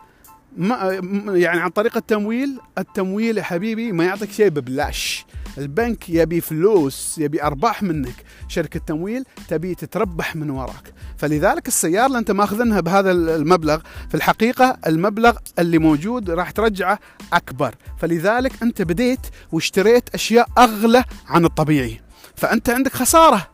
ما 0.56 1.00
يعني 1.34 1.60
عن 1.60 1.70
طريق 1.70 1.96
التمويل 1.96 2.58
التمويل 2.78 3.38
يا 3.38 3.42
حبيبي 3.42 3.92
ما 3.92 4.04
يعطيك 4.04 4.32
شيء 4.32 4.48
ببلاش 4.48 5.26
البنك 5.58 6.10
يبي 6.10 6.40
فلوس 6.40 7.18
يبي 7.18 7.42
أرباح 7.42 7.82
منك. 7.82 8.14
شركة 8.48 8.80
تمويل 8.80 9.24
تبي 9.48 9.74
تتربح 9.74 10.36
من 10.36 10.50
وراك. 10.50 10.94
فلذلك 11.16 11.68
السيارة 11.68 12.06
اللي 12.06 12.18
أنت 12.18 12.30
ماخذنها 12.30 12.80
بهذا 12.80 13.10
المبلغ 13.10 13.80
في 14.08 14.14
الحقيقة 14.14 14.78
المبلغ 14.86 15.36
اللي 15.58 15.78
موجود 15.78 16.30
راح 16.30 16.50
ترجعه 16.50 16.98
أكبر. 17.32 17.74
فلذلك 17.98 18.52
أنت 18.62 18.82
بديت 18.82 19.20
واشتريت 19.52 20.08
أشياء 20.14 20.48
أغلى 20.58 21.04
عن 21.28 21.44
الطبيعي. 21.44 22.00
فأنت 22.36 22.70
عندك 22.70 22.92
خسارة. 22.92 23.48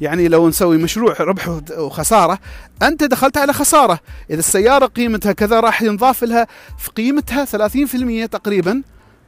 يعني 0.00 0.28
لو 0.28 0.48
نسوي 0.48 0.76
مشروع 0.76 1.16
ربح 1.20 1.48
وخسارة 1.78 2.38
أنت 2.82 3.04
دخلت 3.04 3.36
على 3.36 3.52
خسارة. 3.52 4.00
إذا 4.30 4.38
السيارة 4.38 4.86
قيمتها 4.86 5.32
كذا 5.32 5.60
راح 5.60 5.82
ينضاف 5.82 6.24
لها 6.24 6.46
في 6.78 6.90
قيمتها 6.90 7.44
30% 7.44 8.26
تقريبا 8.26 8.82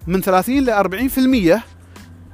من 0.06 0.20
30 0.20 0.64
ل 0.64 0.70
40% 0.70 1.62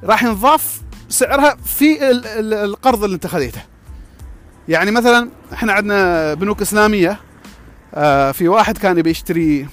راح 0.05 0.23
ينضاف 0.23 0.81
سعرها 1.09 1.57
في 1.65 1.99
القرض 2.41 3.05
اللي 3.05 3.15
انت 3.15 3.27
خذيته. 3.27 3.61
يعني 4.69 4.91
مثلا 4.91 5.31
إحنا 5.53 5.73
عندنا 5.73 6.35
بنوك 6.35 6.61
إسلامية 6.61 7.21
آه، 7.95 8.33
في 8.33 8.49
واحد 8.49 8.79
كان 8.79 8.99
يبي 8.99 9.11
يشتري 9.11 9.69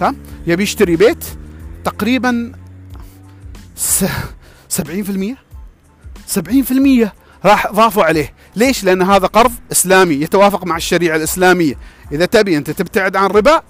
كم؟ 0.00 0.16
يبي 0.46 0.62
يشتري 0.62 0.96
بيت 0.96 1.24
تقريبا 1.84 2.52
70% 3.76 5.36
70% 6.26 7.08
راح 7.44 7.72
ضافوا 7.72 8.04
عليه. 8.04 8.34
ليش؟ 8.56 8.84
لأن 8.84 9.02
هذا 9.02 9.26
قرض 9.26 9.52
إسلامي 9.72 10.14
يتوافق 10.14 10.64
مع 10.64 10.76
الشريعة 10.76 11.16
الإسلامية. 11.16 11.74
إذا 12.12 12.26
تبي 12.26 12.56
أنت 12.56 12.70
تبتعد 12.70 13.16
عن 13.16 13.26
الربا 13.26 13.62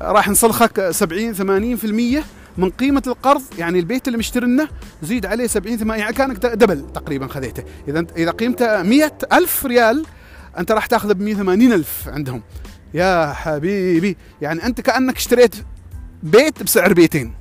راح 0.00 0.28
نصلخك 0.28 0.90
70 0.90 1.78
80% 2.20 2.24
من 2.58 2.70
قيمة 2.70 3.02
القرض 3.06 3.42
يعني 3.58 3.78
البيت 3.78 4.06
اللي 4.08 4.18
مشترينه 4.18 4.68
زيد 5.02 5.26
عليه 5.26 5.46
70 5.46 5.76
80 5.76 6.00
يعني 6.00 6.12
كانك 6.12 6.46
دبل 6.46 6.92
تقريبا 6.94 7.26
خذيته. 7.26 7.62
إذا 7.88 8.06
إذا 8.16 8.30
قيمته 8.30 8.82
100 8.82 9.12
ألف 9.32 9.66
ريال 9.66 10.06
أنت 10.58 10.72
راح 10.72 10.86
تأخذه 10.86 11.12
ب 11.12 11.20
180 11.20 11.72
ألف 11.72 12.08
عندهم. 12.08 12.42
يا 12.94 13.32
حبيبي 13.32 14.16
يعني 14.42 14.66
أنت 14.66 14.80
كأنك 14.80 15.16
اشتريت 15.16 15.54
بيت 16.22 16.62
بسعر 16.62 16.92
بيتين. 16.92 17.34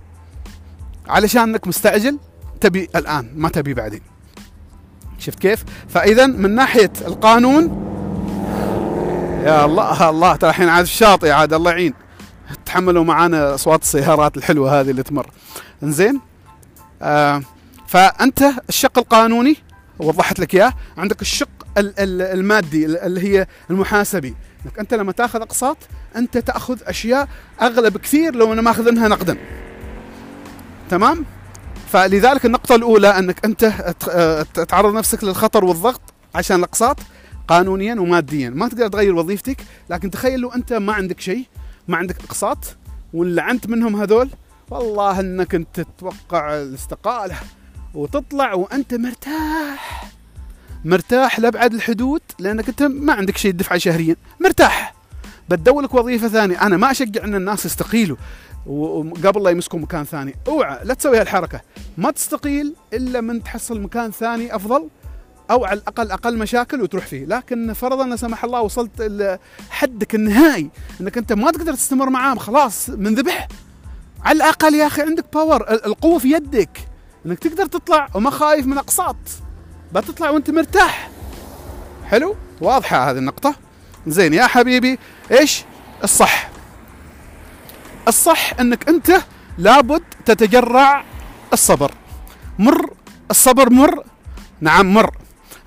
علشان 1.07 1.41
انك 1.41 1.67
مستعجل 1.67 2.19
تبي 2.61 2.89
الآن 2.95 3.31
ما 3.35 3.49
تبي 3.49 3.73
بعدين. 3.73 4.01
شفت 5.19 5.39
كيف؟ 5.39 5.63
فإذا 5.89 6.27
من 6.27 6.55
ناحية 6.55 6.91
القانون 7.07 7.63
يا 9.45 9.65
الله 9.65 10.09
الله 10.09 10.35
ترى 10.35 10.49
الحين 10.49 10.69
عاد 10.69 10.83
الشاطئ 10.83 11.29
عاد 11.29 11.53
الله 11.53 11.71
يعين. 11.71 11.93
تحملوا 12.67 13.03
معانا 13.03 13.55
أصوات 13.55 13.81
السيارات 13.81 14.37
الحلوة 14.37 14.79
هذه 14.79 14.89
اللي 14.89 15.03
تمر. 15.03 15.27
إنزين؟ 15.83 16.21
آه 17.01 17.41
فأنت 17.87 18.43
الشق 18.69 18.97
القانوني 18.97 19.55
وضحت 19.99 20.39
لك 20.39 20.55
إياه 20.55 20.73
عندك 20.97 21.21
الشق 21.21 21.49
المادي 21.77 22.85
اللي 22.85 23.21
هي 23.21 23.47
المحاسبي. 23.69 24.35
إنك 24.65 24.79
أنت 24.79 24.93
لما 24.93 25.11
تأخذ 25.11 25.41
أقساط 25.41 25.77
أنت 26.15 26.37
تأخذ 26.37 26.79
أشياء 26.83 27.27
اغلى 27.61 27.89
بكثير 27.89 28.35
لو 28.35 28.53
أنا 28.53 28.61
ماخذنها 28.61 29.07
نقدا. 29.07 29.37
تمام؟ 30.89 31.25
فلذلك 31.91 32.45
النقطة 32.45 32.75
الأولى 32.75 33.07
أنك 33.07 33.45
أنت 33.45 33.65
تعرض 34.69 34.93
نفسك 34.93 35.23
للخطر 35.23 35.65
والضغط 35.65 36.01
عشان 36.35 36.57
الأقساط 36.57 36.99
قانونيا 37.47 37.95
وماديا. 37.95 38.49
ما 38.49 38.67
تقدر 38.67 38.87
تغير 38.87 39.15
وظيفتك 39.15 39.57
لكن 39.89 40.11
تخيل 40.11 40.39
لو 40.39 40.49
أنت 40.49 40.73
ما 40.73 40.93
عندك 40.93 41.19
شيء 41.19 41.45
ما 41.87 41.97
عندك 41.97 42.23
أقساط 42.23 42.77
ولعنت 43.13 43.67
منهم 43.67 43.95
هذول 43.95 44.29
والله 44.69 45.19
إنك 45.19 45.55
أنت 45.55 45.79
تتوقع 45.79 46.61
الاستقالة 46.61 47.35
وتطلع 47.93 48.53
وأنت 48.53 48.93
مرتاح. 48.93 50.11
مرتاح 50.85 51.39
لأبعد 51.39 51.73
الحدود 51.73 52.21
لأنك 52.39 52.69
أنت 52.69 52.83
ما 52.83 53.13
عندك 53.13 53.37
شيء 53.37 53.51
تدفعه 53.51 53.77
شهريا. 53.77 54.15
مرتاح. 54.39 54.93
بتدور 55.49 55.81
لك 55.81 55.93
وظيفة 55.93 56.27
ثانية. 56.27 56.61
أنا 56.61 56.77
ما 56.77 56.91
أشجع 56.91 57.23
إن 57.23 57.35
الناس 57.35 57.65
يستقيلوا 57.65 58.17
وقبل 58.65 59.43
لا 59.43 59.49
يمسكوا 59.49 59.79
مكان 59.79 60.03
ثاني. 60.03 60.35
أوعى 60.47 60.79
لا 60.83 60.93
تسوي 60.93 61.17
هالحركة. 61.19 61.61
ما 61.97 62.11
تستقيل 62.11 62.75
إلا 62.93 63.21
من 63.21 63.43
تحصل 63.43 63.81
مكان 63.81 64.11
ثاني 64.11 64.55
أفضل. 64.55 64.89
أو 65.51 65.65
على 65.65 65.79
الأقل 65.79 66.11
أقل 66.11 66.37
مشاكل 66.37 66.81
وتروح 66.81 67.05
فيه. 67.05 67.25
لكن 67.25 67.73
فرضا 67.73 68.07
لا 68.07 68.15
سمح 68.15 68.43
الله 68.43 68.61
وصلت 68.61 69.39
حدك 69.69 70.15
النهائي 70.15 70.69
إنك 71.01 71.17
أنت 71.17 71.33
ما 71.33 71.51
تقدر 71.51 71.73
تستمر 71.73 72.09
معاه 72.09 72.35
خلاص 72.35 72.89
منذبح 72.89 73.47
على 74.23 74.35
الأقل 74.35 74.75
يا 74.75 74.87
أخي 74.87 75.01
عندك 75.01 75.25
باور 75.33 75.71
القوة 75.71 76.19
في 76.19 76.31
يدك. 76.31 76.87
إنك 77.25 77.39
تقدر 77.39 77.65
تطلع 77.65 78.07
وما 78.13 78.29
خايف 78.29 78.65
من 78.65 78.77
أقساط. 78.77 79.15
بتطلع 79.93 80.29
وأنت 80.29 80.49
مرتاح. 80.49 81.09
حلو؟ 82.05 82.35
واضحة 82.61 83.11
هذه 83.11 83.17
النقطة. 83.17 83.55
زين 84.07 84.33
يا 84.33 84.47
حبيبي 84.47 84.99
إيش 85.31 85.63
الصح؟ 86.03 86.49
الصح 88.07 88.59
إنك 88.59 88.89
أنت 88.89 89.21
لابد 89.57 90.03
تتجرع 90.25 91.03
الصبر. 91.53 91.91
مر 92.59 92.93
الصبر 93.31 93.69
مر. 93.69 94.03
نعم 94.61 94.93
مر. 94.93 95.17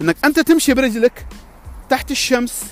إنك 0.03 0.17
أنت 0.25 0.41
تمشي 0.41 0.75
برجلك 0.75 1.27
تحت 1.89 2.11
الشمس 2.11 2.65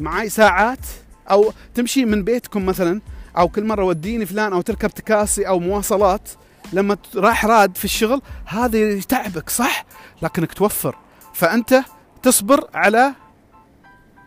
معاي 0.00 0.28
ساعات 0.28 0.86
أو 1.30 1.52
تمشي 1.74 2.04
من 2.04 2.24
بيتكم 2.24 2.66
مثلا 2.66 3.00
أو 3.38 3.48
كل 3.48 3.64
مرة 3.64 3.84
وديني 3.84 4.26
فلان 4.26 4.52
أو 4.52 4.60
تركب 4.60 4.90
تكاسي 4.90 5.48
أو 5.48 5.58
مواصلات 5.58 6.30
لما 6.72 6.96
راح 7.16 7.46
راد 7.46 7.76
في 7.76 7.84
الشغل 7.84 8.22
هذا 8.46 8.78
يتعبك 8.78 9.50
صح؟ 9.50 9.84
لكنك 10.22 10.52
توفر. 10.52 10.96
فأنت 11.34 11.82
تصبر 12.22 12.68
على 12.74 13.14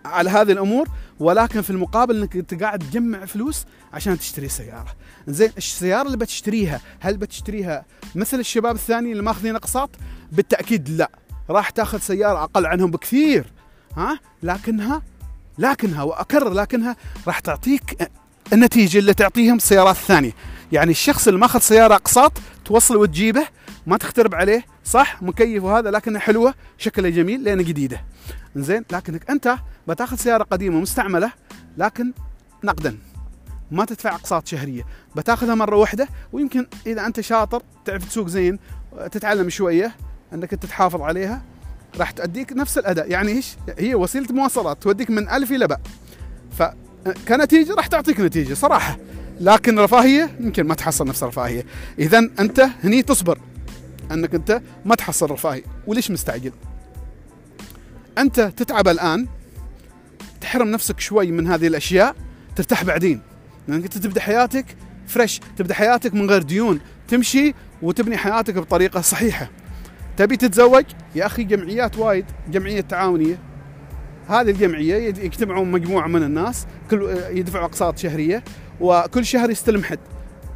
على 0.05 0.29
هذه 0.29 0.51
الأمور 0.51 0.87
ولكن 1.19 1.61
في 1.61 1.69
المقابل 1.69 2.17
إنك 2.17 2.35
أنت 2.35 2.63
قاعد 2.63 2.79
تجمع 2.79 3.25
فلوس 3.25 3.65
عشان 3.93 4.19
تشتري 4.19 4.49
سيارة. 4.49 4.95
زين 5.27 5.51
السيارة 5.57 6.05
اللي 6.05 6.17
بتشتريها 6.17 6.81
هل 6.99 7.17
بتشتريها 7.17 7.85
مثل 8.15 8.39
الشباب 8.39 8.75
الثانيين 8.75 9.11
اللي 9.11 9.23
ماخذين 9.23 9.55
أقساط؟ 9.55 9.89
بالتأكيد 10.31 10.89
لا. 10.89 11.22
راح 11.49 11.69
تاخذ 11.69 11.99
سيارة 11.99 12.43
أقل 12.43 12.65
عنهم 12.65 12.91
بكثير 12.91 13.45
ها؟ 13.97 14.19
لكنها 14.43 15.01
لكنها 15.57 16.03
وأكرر 16.03 16.53
لكنها 16.53 16.95
راح 17.27 17.39
تعطيك 17.39 18.09
النتيجة 18.53 18.99
اللي 18.99 19.13
تعطيهم 19.13 19.55
السيارات 19.55 19.95
الثانية 19.95 20.31
يعني 20.71 20.91
الشخص 20.91 21.27
اللي 21.27 21.39
ماخذ 21.39 21.59
سيارة 21.59 21.95
أقساط 21.95 22.31
توصل 22.65 22.97
وتجيبه 22.97 23.47
ما 23.87 23.97
تخترب 23.97 24.35
عليه 24.35 24.65
صح؟ 24.85 25.23
مكيف 25.23 25.63
وهذا 25.63 25.91
لكنها 25.91 26.19
حلوة 26.19 26.53
شكلها 26.77 27.09
جميل 27.09 27.43
لانها 27.43 27.63
جديدة. 27.63 28.01
زين 28.55 28.85
لكنك 28.91 29.29
أنت 29.29 29.57
بتاخذ 29.87 30.17
سيارة 30.17 30.43
قديمة 30.43 30.79
مستعمله 30.79 31.31
لكن 31.77 32.13
نقدا. 32.63 32.97
ما 33.71 33.85
تدفع 33.85 34.15
أقساط 34.15 34.47
شهرية. 34.47 34.83
بتاخذها 35.15 35.55
مرة 35.55 35.75
واحدة 35.75 36.07
ويمكن 36.33 36.67
إذا 36.87 37.05
أنت 37.05 37.21
شاطر 37.21 37.61
تعرف 37.85 38.05
تسوق 38.05 38.27
زين 38.27 38.59
تتعلم 39.11 39.49
شوية 39.49 39.95
انك 40.33 40.53
أنت 40.53 40.65
تحافظ 40.65 41.01
عليها 41.01 41.41
راح 41.97 42.11
تأديك 42.11 42.53
نفس 42.53 42.77
الأداء. 42.77 43.11
يعني 43.11 43.31
إيش؟ 43.31 43.55
هي 43.77 43.95
وسيلة 43.95 44.33
مواصلات 44.33 44.83
توديك 44.83 45.09
من 45.09 45.29
ألف 45.29 45.51
إلى 45.51 45.67
باء. 45.67 45.81
فكنتيجه 46.57 47.73
راح 47.73 47.87
تعطيك 47.87 48.19
نتيجة 48.19 48.53
صراحة. 48.53 48.97
لكن 49.39 49.79
رفاهية 49.79 50.35
يمكن 50.39 50.67
ما 50.67 50.75
تحصل 50.75 51.07
نفس 51.07 51.23
الرفاهية. 51.23 51.65
اذا 51.99 52.17
أنت 52.39 52.69
هني 52.83 53.01
تصبر 53.01 53.39
أنك 54.11 54.35
أنت 54.35 54.61
ما 54.85 54.95
تحصل 54.95 55.31
رفاهية. 55.31 55.63
وليش 55.87 56.11
مستعجل؟ 56.11 56.51
أنت 58.17 58.39
تتعب 58.41 58.87
الآن 58.87 59.27
تحرم 60.41 60.67
نفسك 60.67 60.99
شوي 60.99 61.31
من 61.31 61.47
هذه 61.47 61.67
الأشياء 61.67 62.15
ترتاح 62.55 62.83
بعدين. 62.83 63.21
لأنك 63.67 63.83
أنت 63.83 63.97
تبدأ 63.97 64.21
حياتك 64.21 64.65
فريش 65.07 65.41
تبدأ 65.57 65.73
حياتك 65.73 66.13
من 66.13 66.29
غير 66.29 66.41
ديون. 66.41 66.79
تمشي 67.07 67.53
وتبني 67.81 68.17
حياتك 68.17 68.55
بطريقة 68.55 69.01
صحيحة. 69.01 69.49
تبي 70.17 70.37
تتزوج؟ 70.37 70.85
يا 71.15 71.25
أخي 71.25 71.43
جمعيات 71.43 71.97
وايد 71.97 72.25
جمعية 72.51 72.81
تعاونية. 72.81 73.39
هذه 74.27 74.49
الجمعية 74.49 74.95
يجتمعون 74.95 75.71
مجموعة 75.71 76.07
من 76.07 76.23
الناس 76.23 76.65
كل 76.91 77.17
يدفعوا 77.31 77.65
أقساط 77.65 77.97
شهرية 77.97 78.43
وكل 78.79 79.25
شهر 79.25 79.49
يستلم 79.49 79.83
حد. 79.83 79.99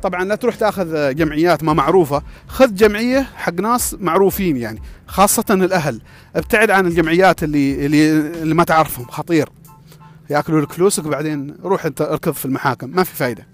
طبعا 0.03 0.23
لا 0.23 0.35
تروح 0.35 0.55
تأخذ 0.55 1.15
جمعيات 1.15 1.63
ما 1.63 1.73
معروفة. 1.73 2.23
خذ 2.47 2.75
جمعية 2.75 3.27
حق 3.35 3.53
ناس 3.53 3.95
معروفين 3.99 4.57
يعني 4.57 4.81
خاصة 5.07 5.45
الأهل. 5.49 6.01
ابتعد 6.35 6.71
عن 6.71 6.87
الجمعيات 6.87 7.43
اللي 7.43 7.85
اللي, 7.85 8.11
اللي 8.19 8.55
ما 8.55 8.63
تعرفهم 8.63 9.05
خطير. 9.05 9.49
يأكلوا 10.29 10.61
لك 10.61 10.71
فلوسك 10.71 11.05
وبعدين 11.05 11.55
روح 11.63 11.85
انت 11.85 12.01
اركض 12.01 12.31
في 12.33 12.45
المحاكم 12.45 12.89
ما 12.89 13.03
في 13.03 13.15
فايدة. 13.15 13.47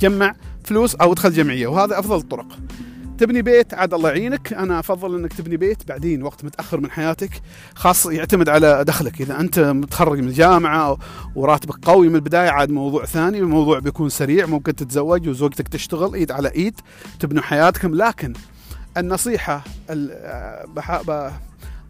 جمع 0.00 0.34
فلوس 0.64 0.94
أو 0.94 1.12
ادخل 1.12 1.32
جمعية 1.32 1.66
وهذا 1.66 1.98
أفضل 1.98 2.16
الطرق. 2.16 2.46
تبني 3.20 3.42
بيت 3.42 3.74
عاد 3.74 3.94
الله 3.94 4.08
يعينك. 4.08 4.52
أنا 4.52 4.78
أفضل 4.78 5.14
إنك 5.18 5.32
تبني 5.32 5.56
بيت 5.56 5.88
بعدين 5.88 6.22
وقت 6.22 6.44
متأخر 6.44 6.80
من 6.80 6.90
حياتك 6.90 7.30
خاص 7.74 8.06
يعتمد 8.06 8.48
على 8.48 8.84
دخلك. 8.84 9.20
إذا 9.20 9.40
أنت 9.40 9.58
متخرج 9.58 10.18
من 10.18 10.28
الجامعة 10.28 10.98
وراتبك 11.34 11.84
قوي 11.84 12.08
من 12.08 12.14
البداية 12.14 12.50
عاد 12.50 12.70
موضوع 12.70 13.04
ثاني 13.04 13.38
الموضوع 13.38 13.78
بيكون 13.78 14.08
سريع 14.08 14.46
ممكن 14.46 14.76
تتزوج 14.76 15.28
وزوجتك 15.28 15.68
تشتغل 15.68 16.14
إيد 16.14 16.32
على 16.32 16.50
إيد 16.54 16.80
تبنوا 17.18 17.42
حياتكم. 17.42 17.94
لكن 17.94 18.32
النصيحة 18.96 19.64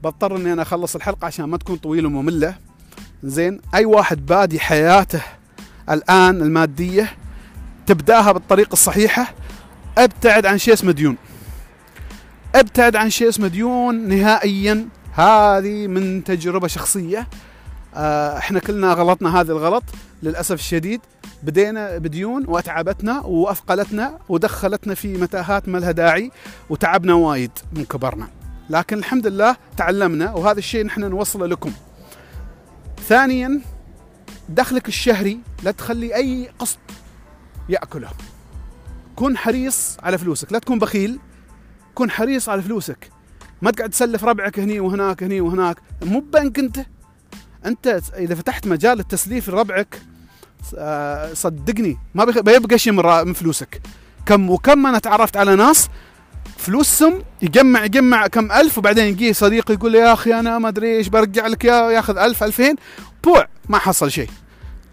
بضطر 0.03 0.37
إني 0.37 0.53
أنا 0.53 0.63
أخلص 0.63 0.97
الحلقة 0.97 1.27
عشان 1.27 1.45
ما 1.45 1.57
تكون 1.57 1.77
طويلة 1.77 2.09
ومملة. 2.09 2.55
زين 3.23 3.61
أي 3.75 3.85
واحد 3.85 4.27
بادي 4.27 4.61
حياته 4.61 5.23
الآن 5.91 6.43
المادية 6.43 7.13
تبداها 7.87 8.33
بالطريقة 8.33 8.73
الصحيحة 8.73 9.35
أبتعد 9.99 10.47
عن 10.47 10.59
شيء 10.59 10.75
اسمه 10.75 10.93
ديون. 10.93 11.17
أبتعد 12.55 12.97
عن 12.97 13.11
شيء 13.11 13.29
اسمه 13.29 13.49
ديون 13.49 14.09
نهائيا. 14.09 14.89
هذه 15.13 15.87
من 15.87 16.25
تجربة 16.25 16.69
شخصية. 16.69 17.29
آه، 17.95 18.39
إحنا 18.39 18.61
كلنا 18.61 18.93
غلطنا 18.93 19.41
هذا 19.41 19.53
الغلط. 19.53 19.85
للأسف 20.23 20.55
الشديد. 20.55 21.01
بدينا 21.43 21.99
بديون 21.99 22.47
وأتعبتنا 22.47 23.21
وأثقلتنا 23.21 24.19
ودخلتنا 24.29 24.95
في 24.95 25.15
متاهات 25.17 25.69
ما 25.69 25.79
لها 25.79 25.91
داعي 25.91 26.31
وتعبنا 26.71 27.15
وايد 27.15 27.51
من 27.73 27.85
كبرنا. 27.85 28.29
لكن 28.71 28.99
الحمد 28.99 29.27
لله 29.27 29.57
تعلمنا 29.77 30.33
وهذا 30.33 30.59
الشيء 30.59 30.85
نحن 30.85 31.01
نوصله 31.01 31.47
لكم. 31.47 31.73
ثانيا 33.09 33.61
دخلك 34.49 34.89
الشهري 34.89 35.41
لا 35.63 35.71
تخلي 35.71 36.15
أي 36.15 36.51
قسط 36.59 36.79
يأكله. 37.69 38.09
كن 39.21 39.37
حريص 39.37 39.97
على 40.03 40.19
فلوسك 40.19 40.53
لا 40.53 40.59
تكون 40.59 40.79
بخيل. 40.79 41.19
كن 41.95 42.11
حريص 42.11 42.49
على 42.49 42.63
فلوسك. 42.63 43.11
ما 43.63 43.71
تقعد 43.71 43.91
تسلف 43.91 44.25
ربعك 44.25 44.59
هني 44.59 44.81
وهناك 44.81 45.23
هني 45.23 45.41
وهناك. 45.41 45.77
مو 46.03 46.21
بنك 46.21 46.59
انت. 46.59 46.79
انت 47.67 48.01
إذا 48.17 48.35
فتحت 48.35 48.67
مجال 48.67 49.01
التسليف 49.01 49.49
لربعك 49.49 50.03
آه، 50.79 51.35
صدقني 51.35 51.99
ما 52.15 52.25
بيبقى 52.25 52.79
شيء 52.79 52.93
من 52.93 53.33
فلوسك. 53.33 53.81
كم 54.27 54.51
وكم 54.51 54.87
أنا 54.87 54.99
تعرفت 54.99 55.37
على 55.37 55.57
ناس 55.57 55.89
فلوسهم 56.57 57.23
يجمع 57.43 57.85
يجمع 57.85 58.27
كم 58.27 58.53
ألف 58.53 58.79
وبعدين 58.79 59.05
يجي 59.05 59.33
صديق 59.33 59.71
يقول 59.71 59.95
يا 59.95 60.13
أخي 60.13 60.41
أنا 60.41 60.59
ما 60.59 60.69
أدري 60.69 60.97
إيش 60.97 61.09
برجع 61.09 61.47
لك 61.47 61.65
يا 61.65 61.91
ياخذ 61.91 62.19
ألف 62.19 62.43
ألفين. 62.45 62.77
بوع 63.25 63.49
ما 63.69 63.79
حصل 63.79 64.11
شيء 64.11 64.31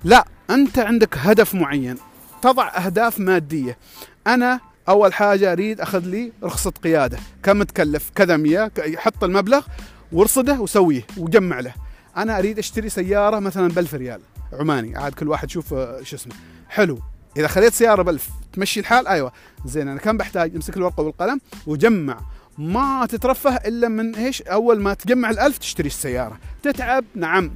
لا 0.04 0.25
أنت 0.49 0.80
عندك 0.80 1.17
هدف 1.17 1.56
معين. 1.56 1.97
تضع 2.41 2.67
أهداف 2.67 3.19
مادية. 3.19 3.78
أنا 4.27 4.59
أول 4.89 5.13
حاجة 5.13 5.51
أريد 5.51 5.81
أخذ 5.81 5.99
لي 5.99 6.31
رخصة 6.43 6.71
قيادة 6.71 7.17
كم 7.43 7.63
تكلف 7.63 8.11
كذا 8.15 8.37
مية 8.37 8.71
حط 8.95 9.23
المبلغ 9.23 9.65
وارصده 10.11 10.59
وسويه 10.61 11.01
وجمع 11.17 11.59
له. 11.59 11.73
أنا 12.17 12.39
أريد 12.39 12.59
أشتري 12.59 12.89
سيارة 12.89 13.39
مثلا 13.39 13.67
ب 13.67 13.87
ريال 13.93 14.21
عماني 14.53 14.97
عاد 14.97 15.13
كل 15.13 15.27
واحد 15.27 15.49
يشوف 15.49 15.73
آه، 15.73 16.03
شو 16.03 16.15
اسمه. 16.15 16.33
حلو. 16.69 16.99
إذا 17.37 17.47
خليت 17.47 17.73
سيارة 17.73 18.01
ب 18.01 18.19
تمشي 18.53 18.79
الحال؟ 18.79 19.07
أيوه. 19.07 19.31
زين 19.65 19.87
أنا 19.87 19.99
كم 19.99 20.17
بحتاج؟ 20.17 20.55
أمسك 20.55 20.77
الورقة 20.77 21.03
والقلم 21.03 21.39
وجمع. 21.67 22.19
ما 22.57 23.07
تترفه 23.09 23.55
إلا 23.55 23.87
من 23.87 24.15
إيش؟ 24.15 24.41
أول 24.41 24.81
ما 24.81 24.93
تجمع 24.93 25.29
الألف 25.29 25.57
تشتري 25.57 25.87
السيارة. 25.87 26.37
تتعب؟ 26.63 27.05
نعم. 27.15 27.51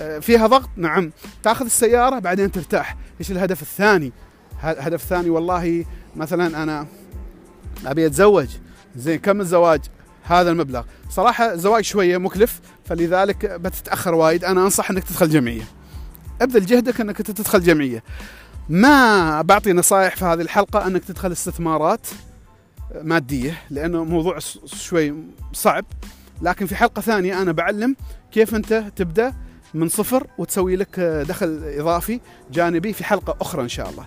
آه، 0.00 0.18
فيها 0.18 0.46
ضغط؟ 0.46 0.68
نعم. 0.76 1.12
تأخذ 1.42 1.64
السيارة 1.64 2.18
بعدين 2.18 2.52
ترتاح. 2.52 2.96
إيش 3.20 3.30
الهدف 3.30 3.62
الثاني؟ 3.62 4.12
الهدف 4.64 5.02
الثاني 5.02 5.30
والله 5.30 5.84
مثلا 6.16 6.62
أنا 6.62 6.86
أبي 7.86 8.06
أتزوج. 8.06 8.48
زين 8.96 9.18
كم 9.18 9.40
الزواج؟ 9.40 9.80
هذا 10.22 10.50
المبلغ. 10.50 10.82
صراحة 11.10 11.52
الزواج 11.52 11.84
شوية 11.84 12.18
مكلف 12.18 12.60
فلذلك 12.84 13.46
بتتأخر 13.46 14.14
وايد. 14.14 14.44
أنا 14.44 14.62
أنصح 14.62 14.90
إنك 14.90 15.04
تدخل 15.04 15.30
جمعية. 15.30 15.64
أبذل 16.42 16.66
جهدك 16.66 17.00
إنك 17.00 17.16
تدخل 17.16 17.60
جمعية. 17.60 18.02
ما 18.68 19.42
بعطي 19.42 19.72
نصائح 19.72 20.16
في 20.16 20.24
هذه 20.24 20.40
الحلقة 20.40 20.86
إنك 20.86 21.04
تدخل 21.04 21.32
استثمارات 21.32 22.06
مادية 23.02 23.62
لأنه 23.70 24.04
موضوع 24.04 24.38
شوي 24.66 25.14
صعب. 25.52 25.84
لكن 26.42 26.66
في 26.66 26.76
حلقة 26.76 27.02
ثانية 27.02 27.42
أنا 27.42 27.52
بعلم 27.52 27.96
كيف 28.32 28.54
أنت 28.54 28.84
تبدأ 28.96 29.34
من 29.74 29.88
صفر 29.88 30.26
وتسوي 30.38 30.76
لك 30.76 31.00
دخل 31.00 31.60
إضافي 31.64 32.20
جانبي 32.52 32.92
في 32.92 33.04
حلقة 33.04 33.36
أخرى 33.40 33.62
إن 33.62 33.68
شاء 33.68 33.90
الله. 33.90 34.06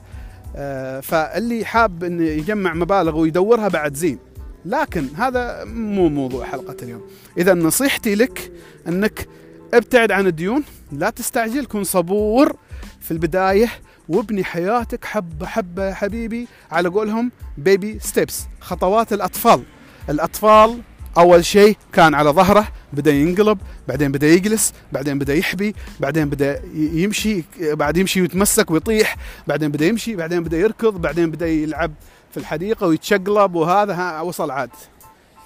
فاللي 1.01 1.65
حاب 1.65 2.03
انه 2.03 2.23
يجمع 2.23 2.73
مبالغ 2.73 3.17
ويدورها 3.17 3.67
بعد 3.67 3.95
زين. 3.95 4.19
لكن 4.65 5.07
هذا 5.15 5.63
مو 5.65 6.09
موضوع 6.09 6.45
حلقة 6.45 6.75
اليوم. 6.81 7.01
إذا 7.38 7.53
نصيحتي 7.53 8.15
لك 8.15 8.51
أنك 8.88 9.27
ابتعد 9.73 10.12
عن 10.12 10.27
الديون 10.27 10.63
لا 10.91 11.09
تستعجل 11.09 11.65
كن 11.65 11.83
صبور 11.83 12.55
في 12.99 13.12
البداية 13.12 13.69
وابني 14.09 14.43
حياتك 14.43 15.05
حبة 15.05 15.45
حبة 15.45 15.85
يا 15.85 15.93
حبيبي 15.93 16.47
على 16.71 16.89
قولهم 16.89 17.31
baby 17.57 17.99
steps 17.99 18.43
خطوات 18.59 19.13
الأطفال. 19.13 19.63
الأطفال 20.09 20.81
أول 21.17 21.45
شيء 21.45 21.77
كان 21.93 22.15
على 22.15 22.29
ظهره 22.29 22.67
بدأ 22.93 23.11
ينقلب 23.11 23.57
بعدين 23.87 24.11
بدأ 24.11 24.27
يجلس 24.27 24.73
بعدين 24.91 25.19
بدأ 25.19 25.35
يحبي 25.35 25.75
بعدين 25.99 26.29
بدأ 26.29 26.61
يمشي 26.75 27.43
بعد 27.61 27.97
يمشي 27.97 28.21
ويتمسك 28.21 28.71
ويطيح 28.71 29.15
بعدين 29.47 29.71
بدأ 29.71 29.85
يمشي 29.85 30.15
بعدين 30.15 30.43
بدأ 30.43 30.57
يركض 30.57 31.01
بعدين 31.01 31.31
بدأ 31.31 31.47
يلعب 31.47 31.91
في 32.31 32.37
الحديقة 32.37 32.87
ويتشقلب 32.87 33.55
وهذا 33.55 34.19
وصل 34.19 34.51
عاد. 34.51 34.69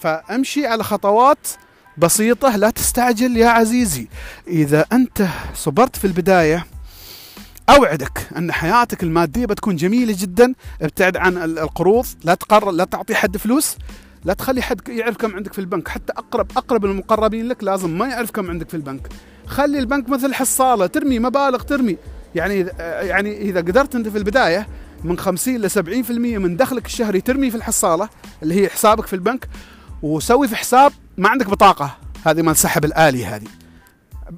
فأمشي 0.02 0.68
على 0.68 0.84
خطوات 0.84 1.48
بسيطة 1.98 2.56
لا 2.56 2.70
تستعجل 2.70 3.38
يا 3.38 3.48
عزيزي. 3.48 4.08
إذا 4.48 4.86
أنت 4.94 5.28
صبرت 5.56 5.96
في 5.96 6.08
البداية 6.08 6.66
أوعدك 7.70 8.28
أن 8.38 8.52
حياتك 8.52 9.04
المادية 9.04 9.46
بتكون 9.46 9.76
جميلة 9.76 10.16
جدا. 10.20 10.54
ابتعد 10.82 11.18
عن 11.18 11.38
القروض 11.38 12.06
لا 12.24 12.36
تقرر 12.36 12.72
لا 12.72 12.84
تعطي 12.84 13.16
حد 13.16 13.38
فلوس. 13.38 13.78
لا 14.26 14.34
تخلي 14.34 14.62
حد 14.62 14.90
يعرف 14.90 15.18
كم 15.18 15.36
عندك 15.36 15.54
في 15.54 15.60
البنك 15.60 15.88
حتى 15.88 16.14
اقرب 16.14 16.52
أقرب 16.58 16.86
المقربين 16.86 17.48
لك 17.48 17.64
لازم 17.64 17.98
ما 17.98 18.08
يعرف 18.08 18.32
كم 18.32 18.50
عندك 18.50 18.70
في 18.70 18.78
البنك. 18.78 19.08
خلي 19.48 19.80
البنك 19.80 20.10
مثل 20.10 20.34
حصالة 20.34 20.86
ترمي 20.86 21.20
مبالغ 21.20 21.62
ترمي. 21.62 21.98
يعني 22.36 22.60
يعني 22.80 23.42
إذا 23.42 23.60
قدرت 23.60 23.96
أنت 23.96 24.08
في 24.08 24.18
البداية 24.18 24.68
من 25.04 25.18
50 25.18 25.58
ل 25.58 25.70
70% 25.70 25.78
من 26.12 26.58
دخلك 26.58 26.86
الشهري 26.86 27.22
ترمي 27.22 27.50
في 27.50 27.58
الحصالة 27.58 28.10
اللي 28.44 28.62
هي 28.62 28.70
حسابك 28.70 29.08
في 29.08 29.14
البنك 29.14 29.48
وسوي 30.02 30.48
في 30.48 30.56
حساب 30.56 30.92
ما 31.18 31.30
عندك 31.30 31.50
بطاقة. 31.50 31.98
هذه 32.26 32.42
مال 32.42 32.58
سحب 32.58 32.86
الآلي 32.86 33.26
هذه. 33.26 33.48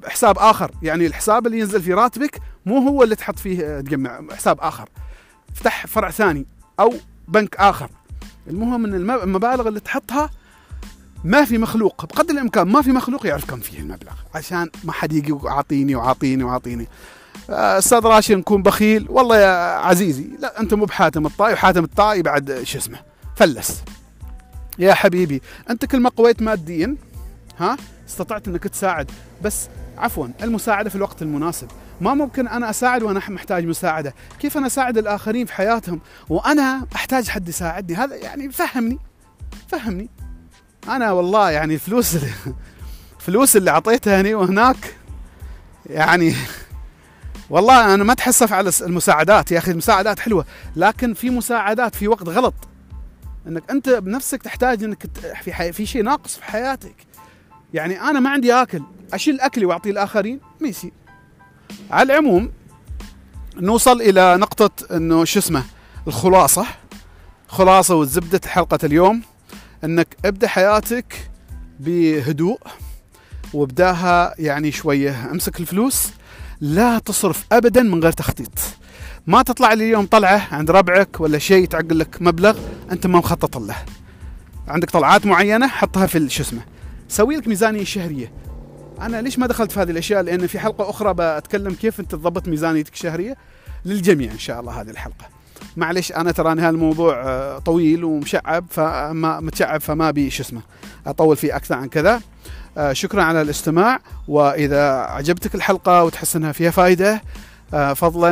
حساب 0.04 0.38
آخر. 0.38 0.70
يعني 0.82 1.06
الحساب 1.06 1.46
اللي 1.46 1.58
ينزل 1.58 1.82
في 1.82 1.92
راتبك 1.92 2.40
مو 2.66 2.78
هو 2.78 3.02
اللي 3.02 3.16
تحط 3.16 3.38
فيه 3.38 3.80
تجمع 3.80 4.20
حساب 4.32 4.60
آخر. 4.60 4.88
افتح 5.54 5.86
فرع 5.86 6.10
ثاني 6.10 6.46
أو 6.80 6.94
بنك 7.28 7.56
آخر. 7.56 7.90
المهم 8.48 8.84
إن 8.84 9.10
المبالغ 9.10 9.68
اللي 9.68 9.80
تحطها 9.80 10.30
ما 11.24 11.44
في 11.44 11.58
مخلوق 11.58 12.04
بقدر 12.04 12.34
الإمكان 12.34 12.68
ما 12.68 12.82
في 12.82 12.92
مخلوق 12.92 13.26
يعرف 13.26 13.44
كم 13.44 13.60
فيه 13.60 13.78
المبلغ 13.78 14.12
عشان 14.34 14.70
ما 14.84 14.92
حد 14.92 15.12
يجي 15.12 15.32
وعطيني 15.32 15.94
وعطيني 15.94 16.44
وعطيني 16.44 16.88
آه، 17.50 17.78
أستاذ 17.78 17.98
راشد 17.98 18.34
نكون 18.34 18.62
بخيل 18.62 19.06
والله 19.10 19.36
يا 19.36 19.78
عزيزي 19.78 20.26
لا 20.38 20.60
أنت 20.60 20.74
مو 20.74 20.84
بحاتم 20.84 21.26
الطائي 21.26 21.52
وحاتم 21.52 21.84
الطائي 21.84 22.22
بعد 22.22 22.60
شو 22.62 22.78
اسمه 22.78 22.98
فلس. 23.36 23.82
يا 24.78 24.94
حبيبي 24.94 25.42
أنت 25.70 25.84
كل 25.84 26.00
ما 26.00 26.10
قويت 26.10 26.42
ماديا 26.42 26.96
ها؟ 27.58 27.76
استطعت 28.08 28.48
إنك 28.48 28.62
تساعد 28.62 29.10
بس 29.42 29.68
عفوا 29.98 30.28
المساعدة 30.42 30.90
في 30.90 30.96
الوقت 30.96 31.22
المناسب. 31.22 31.68
ما 32.00 32.14
ممكن 32.14 32.48
أنا 32.48 32.70
أساعد 32.70 33.02
وأنا 33.02 33.20
محتاج 33.28 33.66
مساعدة. 33.66 34.14
كيف 34.40 34.56
أنا 34.56 34.66
أساعد 34.66 34.98
الآخرين 34.98 35.46
في 35.46 35.52
حياتهم؟ 35.52 36.00
وأنا 36.28 36.86
أحتاج 36.94 37.28
حد 37.28 37.48
يساعدني. 37.48 37.96
هذا 37.96 38.16
يعني 38.16 38.50
فهمني. 38.50 38.98
فهمني. 39.68 40.10
أنا 40.88 41.12
والله 41.12 41.50
يعني 41.50 41.74
الفلوس 41.74 42.18
الفلوس 43.20 43.56
اللي 43.56 43.70
أعطيتها 43.70 44.20
هني 44.20 44.34
وهناك 44.34 44.96
يعني 45.86 46.34
والله 47.50 47.94
أنا 47.94 48.04
ما 48.04 48.12
اتحسف 48.12 48.52
على 48.52 48.70
المساعدات 48.80 49.52
يا 49.52 49.58
أخي. 49.58 49.70
المساعدات 49.70 50.20
حلوة 50.20 50.44
لكن 50.76 51.14
في 51.14 51.30
مساعدات 51.30 51.94
في 51.94 52.08
وقت 52.08 52.28
غلط. 52.28 52.54
إنك 53.46 53.70
أنت 53.70 53.88
بنفسك 53.88 54.42
تحتاج 54.42 54.84
إنك 54.84 55.06
في 55.42 55.52
حي... 55.52 55.72
في 55.72 55.86
شيء 55.86 56.02
ناقص 56.02 56.36
في 56.36 56.44
حياتك. 56.44 56.94
يعني 57.74 58.00
أنا 58.00 58.20
ما 58.20 58.30
عندي 58.30 58.52
آكل 58.52 58.82
أشيل 59.12 59.40
أكلي 59.40 59.66
واعطيه 59.66 59.90
الآخرين؟ 59.90 60.40
ما 60.60 60.68
يصير 60.68 60.92
على 61.90 62.12
العموم 62.12 62.52
نوصل 63.56 64.00
إلى 64.00 64.36
نقطة 64.36 64.96
إنه 64.96 65.24
شو 65.24 65.38
اسمه؟ 65.38 65.64
الخلاصة. 66.06 66.66
خلاصة 67.48 67.94
وزبدة 67.94 68.40
حلقة 68.46 68.78
اليوم. 68.84 69.22
إنك 69.84 70.16
ابدأ 70.24 70.48
حياتك 70.48 71.30
بهدوء 71.80 72.58
وابدأها 73.54 74.34
يعني 74.38 74.72
شوية 74.72 75.30
امسك 75.30 75.60
الفلوس. 75.60 76.08
لا 76.60 76.98
تصرف 76.98 77.44
ابدا 77.52 77.82
من 77.82 78.02
غير 78.02 78.12
تخطيط. 78.12 78.58
ما 79.26 79.42
تطلع 79.42 79.72
لي 79.72 79.84
اليوم 79.84 80.06
طلعة 80.06 80.48
عند 80.54 80.70
ربعك 80.70 81.20
ولا 81.20 81.38
شيء 81.38 81.66
تعقل 81.66 81.98
لك 81.98 82.22
مبلغ 82.22 82.58
أنت 82.92 83.06
ما 83.06 83.18
مخطط 83.18 83.56
له. 83.56 83.76
عندك 84.68 84.90
طلعات 84.90 85.26
معينة 85.26 85.66
حطها 85.66 86.06
في 86.06 86.28
شو 86.28 86.42
اسمه؟ 86.42 86.60
سوي 87.08 87.36
لك 87.36 87.48
ميزانية 87.48 87.84
شهرية. 87.84 88.32
أنا 89.00 89.22
ليش 89.22 89.38
ما 89.38 89.46
دخلت 89.46 89.72
في 89.72 89.80
هذه 89.80 89.90
الأشياء؟ 89.90 90.22
لأن 90.22 90.46
في 90.46 90.58
حلقة 90.58 90.90
أخرى 90.90 91.14
بتكلم 91.18 91.74
كيف 91.74 92.00
أنت 92.00 92.12
تضبط 92.12 92.48
ميزانيتك 92.48 92.92
الشهريه 92.92 93.36
للجميع 93.84 94.32
إن 94.32 94.38
شاء 94.38 94.60
الله 94.60 94.80
هذه 94.80 94.90
الحلقة. 94.90 95.26
معلش 95.76 96.12
أنا 96.12 96.32
تراني 96.32 96.62
هالموضوع 96.62 97.22
آه، 97.22 97.58
طويل 97.58 98.04
ومشعب 98.04 98.64
فما 98.70 99.40
متشعب 99.40 99.80
فما 99.80 100.10
بي 100.10 100.30
شو 100.30 100.42
اسمه 100.42 100.60
أطول 101.06 101.36
فيه 101.36 101.56
أكثر 101.56 101.74
عن 101.74 101.88
كذا. 101.88 102.20
آه، 102.78 102.92
شكرا 102.92 103.22
على 103.22 103.42
الاستماع 103.42 104.00
وإذا 104.28 104.90
عجبتك 104.90 105.54
الحلقة 105.54 106.04
وتحس 106.04 106.36
أنها 106.36 106.52
فيها 106.52 106.70
فائده 106.70 107.22
آه، 107.74 107.92
فضلا 107.92 108.30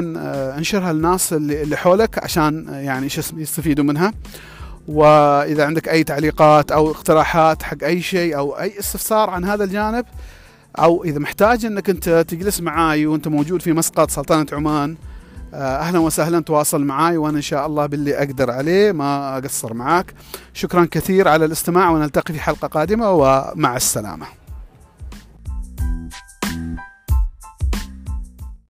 انشرها 0.59 0.93
للناس 0.93 1.33
اللي 1.33 1.77
حولك 1.77 2.25
عشان 2.25 2.67
يعني 2.71 3.09
شو 3.09 3.21
اسمه 3.21 3.41
يستفيدوا 3.41 3.85
منها. 3.85 4.13
وإذا 4.89 5.65
عندك 5.65 5.89
أي 5.89 6.05
تعليقات 6.05 6.73
أو 6.73 6.91
اقتراحات 6.91 7.63
حق 7.63 7.85
أي 7.85 8.03
شيء 8.03 8.37
أو 8.37 8.59
أي 8.59 8.79
استفسار 8.79 9.31
عن 9.31 9.45
هذا 9.45 9.65
الجانب 9.65 10.05
أو 10.79 11.05
إذا 11.05 11.19
محتاج 11.19 11.65
إنك 11.65 11.91
أنت 11.91 12.25
تجلس 12.29 12.61
معاي 12.61 13.07
وأنت 13.07 13.29
موجود 13.29 13.63
في 13.63 13.73
مسقط 13.73 14.11
سلطنة 14.11 14.47
عمان 14.53 14.97
أهلا 15.55 15.99
وسهلا 15.99 16.41
تواصل 16.41 16.85
معاي 16.85 17.17
وأنا 17.17 17.37
إن 17.37 17.43
شاء 17.43 17.67
الله 17.67 17.87
باللي 17.87 18.19
أقدر 18.19 18.51
عليه 18.51 18.93
ما 18.93 19.39
أقصر 19.39 19.75
معاك. 19.75 20.15
شكرا 20.55 20.89
كثير 20.91 21.29
على 21.29 21.45
الاستماع 21.45 21.91
ونلتقي 21.91 22.35
في 22.35 22.41
حلقة 22.41 22.69
قادمة 22.69 23.11
ومع 23.11 23.77
السلامة. 23.77 24.27